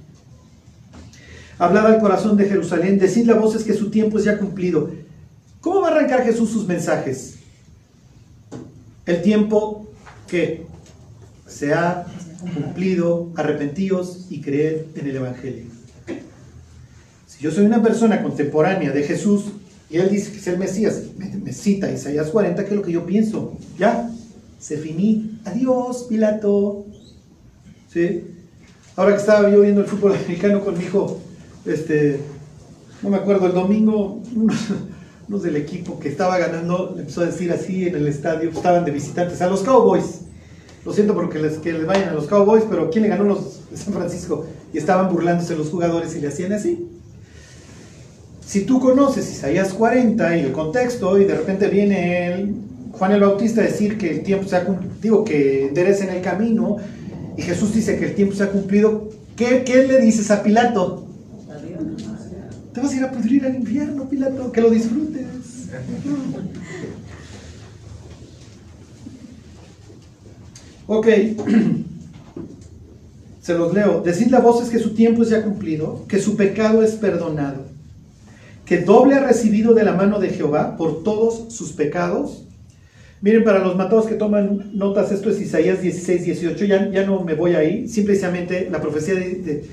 [1.59, 5.06] Hablad al corazón de Jerusalén, decid a voces que su tiempo es ya cumplido.
[5.67, 7.39] ¿Cómo va a arrancar Jesús sus mensajes?
[9.05, 9.89] El tiempo
[10.29, 10.65] que
[11.45, 12.07] se ha
[12.55, 15.65] cumplido, arrepentíos y creed en el Evangelio.
[17.27, 19.47] Si yo soy una persona contemporánea de Jesús
[19.91, 22.83] y él dice que es el Mesías, me, me cita Isaías 40, que es lo
[22.83, 23.59] que yo pienso.
[23.77, 24.09] Ya,
[24.61, 25.41] se finí.
[25.47, 26.87] Adiós, Pilato.
[27.93, 28.23] ¿Sí?
[28.95, 31.21] Ahora que estaba yo viendo el fútbol americano con mi hijo,
[31.65, 32.21] este,
[33.03, 34.23] no me acuerdo, el domingo,
[35.29, 38.85] unos, del equipo que estaba ganando, le empezó a decir así en el estadio, estaban
[38.85, 40.21] de visitantes, a los Cowboys.
[40.85, 43.61] Lo siento porque les, que les vayan a los Cowboys, pero ¿quién le ganó los
[43.75, 44.47] San Francisco?
[44.73, 46.89] Y estaban burlándose los jugadores y le hacían así.
[48.47, 52.55] Si tú conoces Isaías 40 y el contexto, y de repente viene
[52.93, 56.77] Juan el Bautista a decir que el tiempo se ha cumplido, que enderecen el camino,
[57.37, 61.07] y Jesús dice que el tiempo se ha cumplido, ¿qué, qué le dices a Pilato?
[61.51, 62.06] Adiós.
[62.77, 65.71] Te vas a ir a pudrir al infierno, Pilato, que lo disfrutes.
[70.87, 71.07] Ok,
[73.41, 74.03] se los leo.
[74.03, 77.65] Decidle a voces que su tiempo es ya cumplido, que su pecado es perdonado,
[78.67, 82.45] que doble ha recibido de la mano de Jehová por todos sus pecados.
[83.23, 87.25] Miren, para los matados que toman notas, esto es Isaías 16, 18, ya, ya no
[87.25, 89.65] me voy ahí, simplemente la profecía de-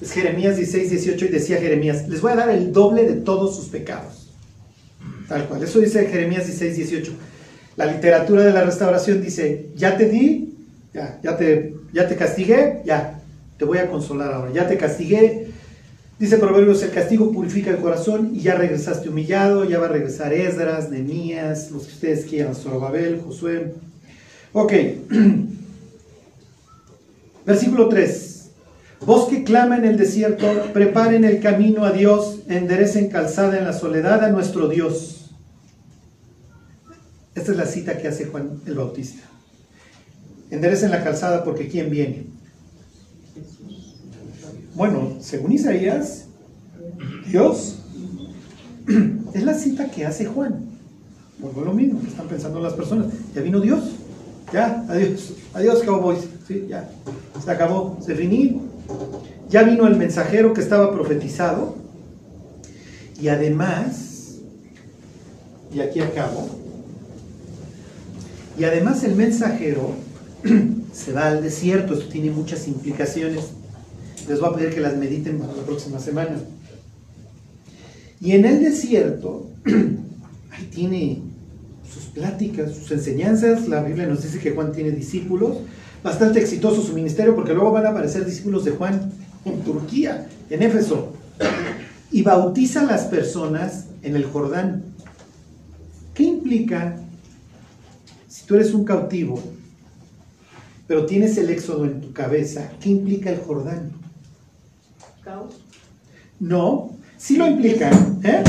[0.00, 3.56] es Jeremías 16, 18 y decía Jeremías, les voy a dar el doble de todos
[3.56, 4.28] sus pecados.
[5.28, 7.12] Tal cual, eso dice Jeremías 16, 18.
[7.76, 10.54] La literatura de la restauración dice, ya te di,
[10.94, 13.20] ya, ya, te, ya te castigué, ya,
[13.58, 15.48] te voy a consolar ahora, ya te castigué.
[16.18, 20.32] Dice Proverbios, el castigo purifica el corazón y ya regresaste humillado, ya va a regresar
[20.32, 23.74] Esdras, Nehemías, los que ustedes quieran, Zorobabel, Josué.
[24.52, 24.72] Ok,
[27.46, 28.37] versículo 3.
[29.04, 33.72] Vos que clama en el desierto, preparen el camino a Dios, enderecen calzada en la
[33.72, 35.30] soledad a nuestro Dios.
[37.34, 39.22] Esta es la cita que hace Juan el Bautista.
[40.50, 42.26] Enderecen la calzada porque ¿quién viene?
[44.74, 46.26] Bueno, según Isaías,
[47.26, 47.78] Dios
[49.34, 50.66] es la cita que hace Juan.
[51.38, 53.06] Vuelvo lo mismo están pensando las personas.
[53.34, 53.84] Ya vino Dios.
[54.52, 55.34] Ya, adiós.
[55.54, 56.20] Adiós, cowboys.
[56.46, 56.88] Sí, ya.
[57.44, 57.98] Se acabó.
[58.00, 58.67] Se finí.
[59.50, 61.76] Ya vino el mensajero que estaba profetizado.
[63.20, 64.36] Y además,
[65.74, 66.48] y aquí acabo,
[68.58, 69.92] y además el mensajero
[70.92, 71.94] se va al desierto.
[71.94, 73.44] Esto tiene muchas implicaciones.
[74.28, 76.40] Les voy a pedir que las mediten para la próxima semana.
[78.20, 81.22] Y en el desierto, ahí tiene
[81.92, 83.68] sus pláticas, sus enseñanzas.
[83.68, 85.58] La Biblia nos dice que Juan tiene discípulos.
[86.02, 89.12] Bastante exitoso su ministerio porque luego van a aparecer discípulos de Juan
[89.44, 91.12] en Turquía, en Éfeso.
[92.10, 94.84] Y bautiza a las personas en el Jordán.
[96.14, 96.96] ¿Qué implica
[98.28, 99.40] si tú eres un cautivo,
[100.86, 102.70] pero tienes el éxodo en tu cabeza?
[102.80, 103.92] ¿Qué implica el Jordán?
[105.22, 105.60] Caos.
[106.40, 107.90] No, sí lo implica.
[108.22, 108.42] ¿eh?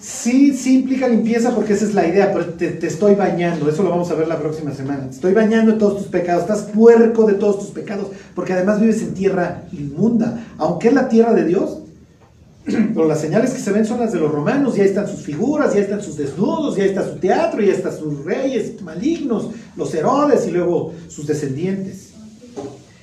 [0.00, 3.82] Sí, sí implica limpieza porque esa es la idea, pero te, te estoy bañando, eso
[3.82, 5.04] lo vamos a ver la próxima semana.
[5.04, 8.80] Te estoy bañando de todos tus pecados, estás puerco de todos tus pecados, porque además
[8.80, 11.80] vives en tierra inmunda, aunque es la tierra de Dios.
[12.64, 15.74] Pero las señales que se ven son las de los romanos, ya están sus figuras,
[15.74, 20.46] ya están sus desnudos, ya está su teatro, ya están sus reyes malignos, los Herodes
[20.46, 22.14] y luego sus descendientes.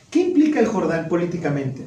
[0.09, 1.85] ¿Qué implica el Jordán políticamente?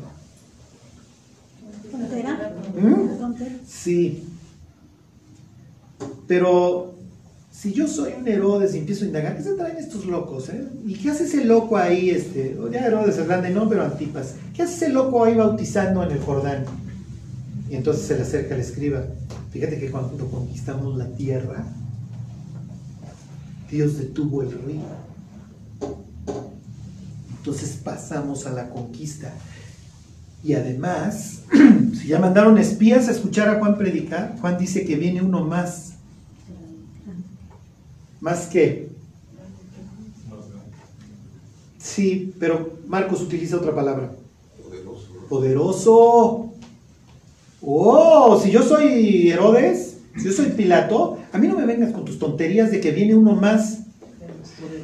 [1.91, 2.53] Frontera.
[2.81, 3.19] ¿Mm?
[3.19, 3.51] Frontera.
[3.67, 4.30] Sí.
[6.31, 6.95] Pero
[7.51, 10.49] si yo soy un Herodes y empiezo a indagar, ¿qué se traen estos locos?
[10.51, 10.65] eh?
[10.87, 12.11] ¿Y qué hace ese loco ahí?
[12.11, 14.37] Este, ya Herodes es grande, no, pero Antipas.
[14.55, 16.67] ¿Qué hace ese loco ahí bautizando en el Jordán?
[17.69, 19.03] Y entonces se le acerca al escriba.
[19.51, 21.65] Fíjate que cuando conquistamos la tierra,
[23.69, 24.83] Dios detuvo el río.
[27.39, 29.33] Entonces pasamos a la conquista.
[30.45, 31.41] Y además,
[32.01, 35.90] si ya mandaron espías a escuchar a Juan predicar, Juan dice que viene uno más.
[38.21, 38.89] ¿Más qué?
[41.79, 44.13] Sí, pero Marcos utiliza otra palabra.
[44.63, 45.09] Poderoso.
[45.29, 46.53] Poderoso.
[47.63, 52.05] Oh, si yo soy Herodes, si yo soy Pilato, a mí no me vengas con
[52.05, 53.81] tus tonterías de que viene uno más.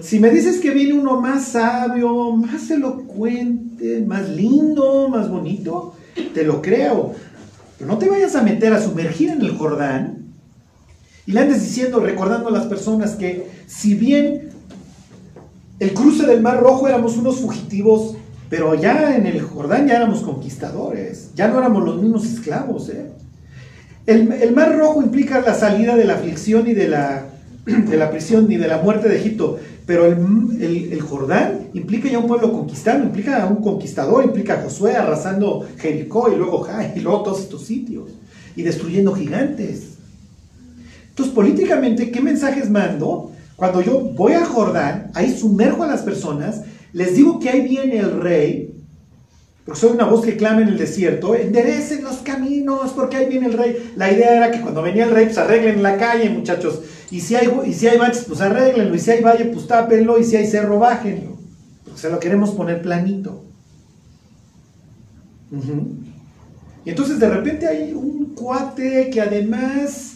[0.01, 5.95] Si me dices que viene uno más sabio, más elocuente, más lindo, más bonito,
[6.33, 7.13] te lo creo.
[7.79, 10.16] Pero no te vayas a meter a sumergir en el Jordán
[11.27, 14.51] y le andes diciendo, recordando a las personas que si bien
[15.79, 18.15] el cruce del Mar Rojo éramos unos fugitivos,
[18.49, 22.89] pero ya en el Jordán ya éramos conquistadores, ya no éramos los mismos esclavos.
[22.91, 23.07] ¿eh?
[24.07, 27.27] El, Mar Rojo implica la salida de la aflicción y de la,
[27.67, 30.17] de la prisión ni de la muerte de Egipto, pero el,
[30.61, 34.95] el- el Jordán implica ya un pueblo conquistado, implica a un conquistador, implica a Josué
[34.97, 38.05] arrasando Jericó y luego Jai y luego todos estos sitios
[38.55, 39.96] y destruyendo gigantes.
[41.17, 43.33] Entonces, políticamente, ¿qué mensajes mando?
[43.57, 46.61] Cuando yo voy a Jordán, ahí sumerjo a las personas,
[46.93, 48.75] les digo que ahí viene el rey,
[49.65, 53.47] porque soy una voz que clama en el desierto, enderecen los caminos, porque ahí viene
[53.47, 53.95] el rey.
[53.97, 56.83] La idea era que cuando venía el rey, pues arreglen la calle, muchachos.
[57.11, 58.95] Y si hay, y si hay baches, pues arreglenlo.
[58.95, 60.19] Y si hay valle, pues tápenlo.
[60.19, 61.39] Y si hay cerro, bájenlo.
[61.83, 63.43] Porque se lo queremos poner planito.
[66.85, 70.16] Y entonces de repente hay un cuate que además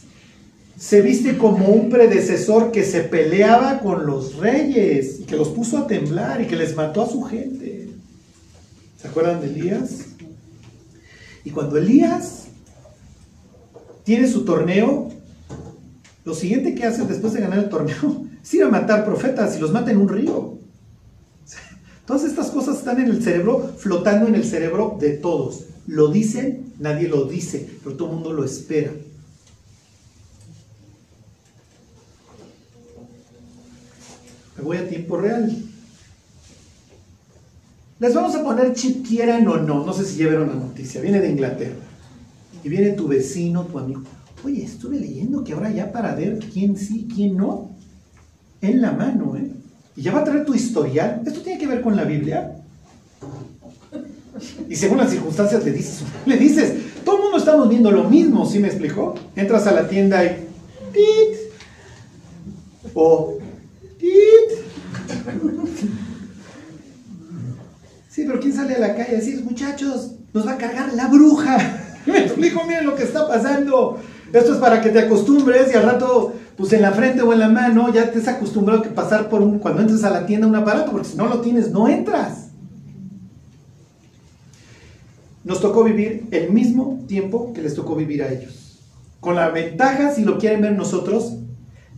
[0.80, 5.76] se viste como un predecesor que se peleaba con los reyes y que los puso
[5.76, 7.90] a temblar y que les mató a su gente.
[8.98, 10.06] ¿Se acuerdan de Elías?
[11.44, 12.44] Y cuando Elías
[14.04, 15.10] tiene su torneo,
[16.24, 19.60] lo siguiente que hace después de ganar el torneo es ir a matar profetas y
[19.60, 20.56] los mata en un río.
[22.06, 25.66] Todas estas cosas están en el cerebro, flotando en el cerebro de todos.
[25.86, 28.92] Lo dicen, nadie lo dice, pero todo el mundo lo espera.
[34.60, 35.50] Me voy a tiempo real.
[37.98, 39.86] Les vamos a poner chip quieran o no.
[39.86, 41.00] No sé si ya vieron la noticia.
[41.00, 41.76] Viene de Inglaterra.
[42.62, 44.02] Y viene tu vecino, tu amigo.
[44.44, 47.70] Oye, estuve leyendo que ahora ya para ver quién sí, quién no,
[48.60, 49.50] en la mano, ¿eh?
[49.96, 51.22] Y ya va a traer tu historial.
[51.24, 52.56] ¿Esto tiene que ver con la Biblia?
[54.68, 58.44] Y según las circunstancias le dices, le dices, todo el mundo estamos viendo lo mismo,
[58.44, 59.14] ¿sí me explicó?
[59.36, 60.46] Entras a la tienda y
[60.92, 61.38] tit
[62.92, 63.39] o.
[68.08, 71.06] Sí, pero ¿quién sale a la calle a decir, muchachos, nos va a cargar la
[71.06, 71.58] bruja?
[72.06, 73.98] Me explico, miren lo que está pasando.
[74.32, 77.38] Esto es para que te acostumbres y al rato, pues en la frente o en
[77.38, 80.46] la mano, ya te has acostumbrado a pasar por un, cuando entres a la tienda
[80.46, 82.48] un aparato, porque si no lo tienes, no entras.
[85.42, 88.78] Nos tocó vivir el mismo tiempo que les tocó vivir a ellos.
[89.20, 91.39] Con la ventaja, si lo quieren ver nosotros,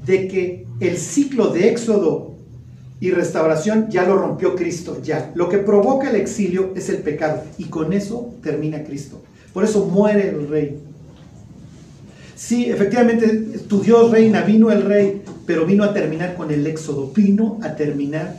[0.04, 2.32] de que el ciclo de éxodo
[3.00, 5.32] y restauración ya lo rompió Cristo, ya.
[5.34, 9.20] Lo que provoca el exilio es el pecado y con eso termina Cristo.
[9.52, 10.78] Por eso muere el rey.
[12.36, 13.28] Sí, efectivamente,
[13.68, 17.74] tu Dios reina, vino el rey, pero vino a terminar con el éxodo, vino a
[17.76, 18.36] terminar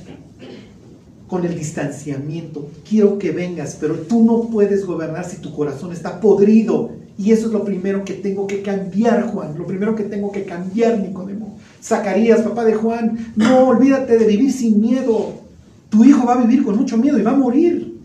[1.28, 2.70] con el distanciamiento.
[2.88, 6.91] Quiero que vengas, pero tú no puedes gobernar si tu corazón está podrido.
[7.18, 9.57] Y eso es lo primero que tengo que cambiar, Juan.
[9.57, 11.42] Lo primero que tengo que cambiar, Nicodemo.
[11.84, 15.34] Zacarías, papá de Juan, no olvídate de vivir sin miedo.
[15.89, 17.97] Tu hijo va a vivir con mucho miedo y va a morir.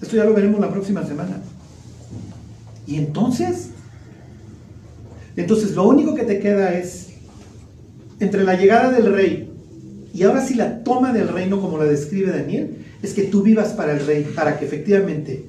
[0.00, 1.42] Esto ya lo veremos la próxima semana.
[2.86, 3.68] Y entonces,
[5.36, 7.08] entonces lo único que te queda es,
[8.18, 9.50] entre la llegada del rey
[10.12, 13.68] y ahora sí la toma del reino como la describe Daniel, es que tú vivas
[13.74, 15.44] para el rey, para que efectivamente,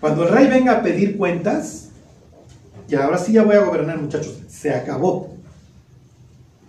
[0.00, 1.88] cuando el rey venga a pedir cuentas,
[2.88, 5.35] y ahora sí ya voy a gobernar muchachos, se acabó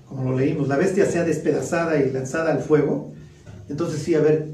[0.08, 3.12] como lo leímos, la bestia sea despedazada y lanzada al fuego,
[3.70, 4.48] entonces sí, a ver,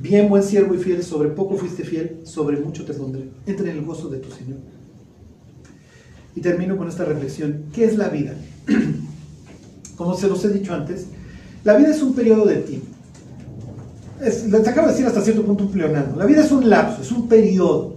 [0.00, 3.28] bien buen siervo y fiel, sobre poco fuiste fiel, sobre mucho te pondré.
[3.46, 4.58] Entra en el gozo de tu Señor.
[6.34, 7.64] Y termino con esta reflexión.
[7.72, 8.34] ¿Qué es la vida?
[9.96, 11.06] Como se los he dicho antes,
[11.64, 12.86] la vida es un periodo de tiempo.
[14.20, 16.16] Es, les acabo de decir hasta cierto punto un pleonasmo.
[16.16, 17.96] La vida es un lapso, es un periodo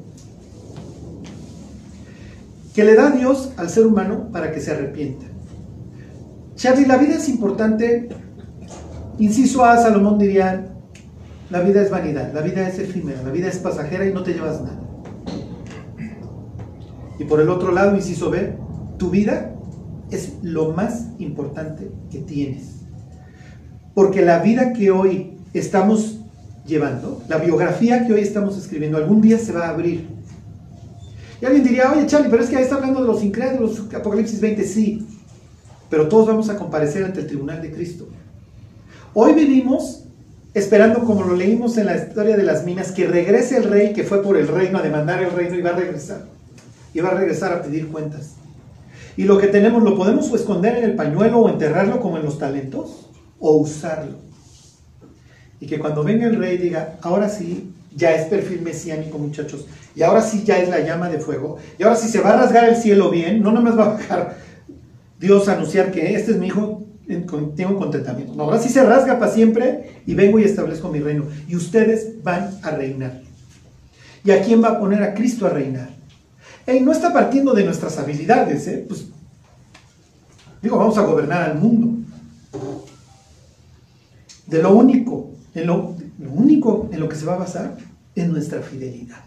[2.74, 5.26] que le da Dios al ser humano para que se arrepienta.
[6.62, 8.08] Charlie, la vida es importante.
[9.18, 10.68] Inciso A, Salomón diría,
[11.50, 14.34] la vida es vanidad, la vida es efímera, la vida es pasajera y no te
[14.34, 14.80] llevas nada.
[17.18, 18.54] Y por el otro lado, inciso B,
[19.00, 19.56] tu vida
[20.12, 22.82] es lo más importante que tienes.
[23.96, 26.20] Porque la vida que hoy estamos
[26.68, 30.08] llevando, la biografía que hoy estamos escribiendo, algún día se va a abrir.
[31.42, 34.40] Y alguien diría, oye Charlie, pero es que ahí está hablando de los incrédulos, Apocalipsis
[34.40, 35.08] 20, sí
[35.92, 38.08] pero todos vamos a comparecer ante el tribunal de Cristo.
[39.14, 40.06] Hoy vivimos
[40.54, 44.06] esperando, como lo leímos en la historia de las minas, que regrese el rey que
[44.06, 46.26] fue por el reino a demandar el reino y va a regresar.
[46.94, 48.36] Y va a regresar a pedir cuentas.
[49.18, 52.40] Y lo que tenemos lo podemos esconder en el pañuelo o enterrarlo como en los
[52.40, 54.16] talentos o usarlo.
[55.60, 60.04] Y que cuando venga el rey diga, ahora sí, ya es perfil mesiánico muchachos, y
[60.04, 62.70] ahora sí ya es la llama de fuego, y ahora sí se va a rasgar
[62.70, 64.38] el cielo bien, no nomás va a bajar
[65.22, 66.84] Dios anunciar que este es mi hijo,
[67.56, 68.34] tengo contentamiento.
[68.34, 71.26] No, ahora sí se rasga para siempre y vengo y establezco mi reino.
[71.48, 73.22] Y ustedes van a reinar.
[74.26, 75.90] ¿Y a quién va a poner a Cristo a reinar?
[76.66, 78.84] Él no está partiendo de nuestras habilidades, ¿eh?
[78.88, 79.06] Pues,
[80.60, 82.00] digo, vamos a gobernar al mundo.
[84.48, 87.78] De lo único, en lo, lo único en lo que se va a basar
[88.16, 89.20] es nuestra fidelidad.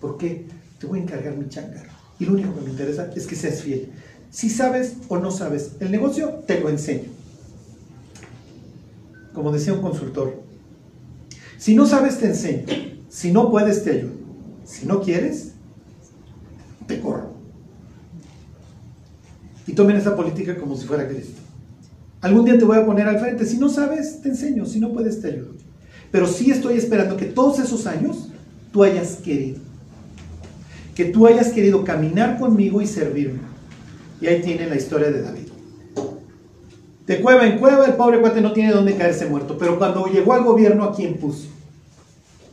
[0.00, 0.46] ¿Por qué?
[0.78, 1.86] Te voy a encargar mi changar.
[2.20, 3.90] Y lo único que me interesa es que seas fiel
[4.34, 7.08] si sabes o no sabes el negocio, te lo enseño.
[9.32, 10.42] Como decía un consultor,
[11.56, 12.64] si no sabes, te enseño.
[13.08, 14.14] Si no puedes, te ayudo.
[14.64, 15.52] Si no quieres,
[16.88, 17.30] te corro.
[19.68, 21.40] Y tomen esa política como si fuera Cristo.
[22.20, 23.46] Algún día te voy a poner al frente.
[23.46, 24.66] Si no sabes, te enseño.
[24.66, 25.52] Si no puedes, te ayudo.
[26.10, 28.30] Pero sí estoy esperando que todos esos años
[28.72, 29.60] tú hayas querido.
[30.96, 33.53] Que tú hayas querido caminar conmigo y servirme
[34.24, 35.48] y ahí tiene la historia de David.
[37.06, 39.58] De cueva en cueva, el pobre cuate no tiene dónde caerse muerto.
[39.58, 41.48] Pero cuando llegó al gobierno, ¿a quién puso?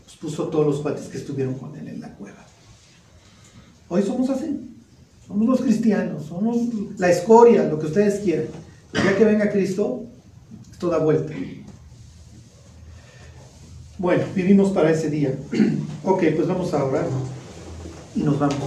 [0.03, 2.45] Pues puso todos los cuates que estuvieron con él en la cueva.
[3.87, 4.69] Hoy somos así.
[5.25, 6.57] Somos los cristianos, somos
[6.97, 8.47] la escoria, lo que ustedes quieran.
[8.93, 10.03] Ya que venga Cristo,
[10.69, 11.33] esto da vuelta.
[13.97, 15.33] Bueno, vivimos para ese día.
[16.03, 17.07] ok, pues vamos a orar
[18.13, 18.57] y nos vamos.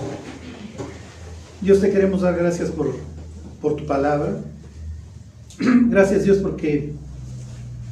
[1.65, 2.95] Dios te queremos dar gracias por,
[3.63, 4.37] por tu palabra.
[5.89, 6.93] Gracias Dios porque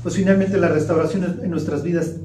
[0.02, 2.16] pues finalmente la restauración en nuestras vidas,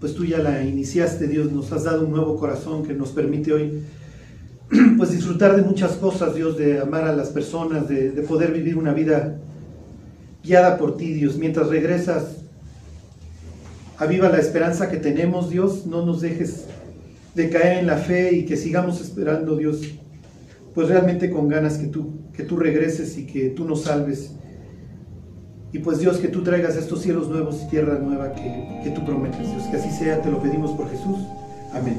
[0.00, 3.52] pues tú ya la iniciaste Dios, nos has dado un nuevo corazón que nos permite
[3.52, 3.82] hoy
[4.98, 8.76] pues disfrutar de muchas cosas Dios, de amar a las personas, de, de poder vivir
[8.76, 9.36] una vida
[10.42, 11.36] guiada por ti Dios.
[11.36, 12.38] Mientras regresas,
[13.96, 16.64] aviva la esperanza que tenemos Dios, no nos dejes
[17.36, 19.82] de caer en la fe y que sigamos esperando Dios
[20.76, 24.36] pues realmente con ganas que tú, que tú regreses y que tú nos salves.
[25.72, 29.02] Y pues Dios, que tú traigas estos cielos nuevos y tierra nueva que, que tú
[29.02, 31.16] prometes, Dios, que así sea, te lo pedimos por Jesús.
[31.72, 31.96] Amén.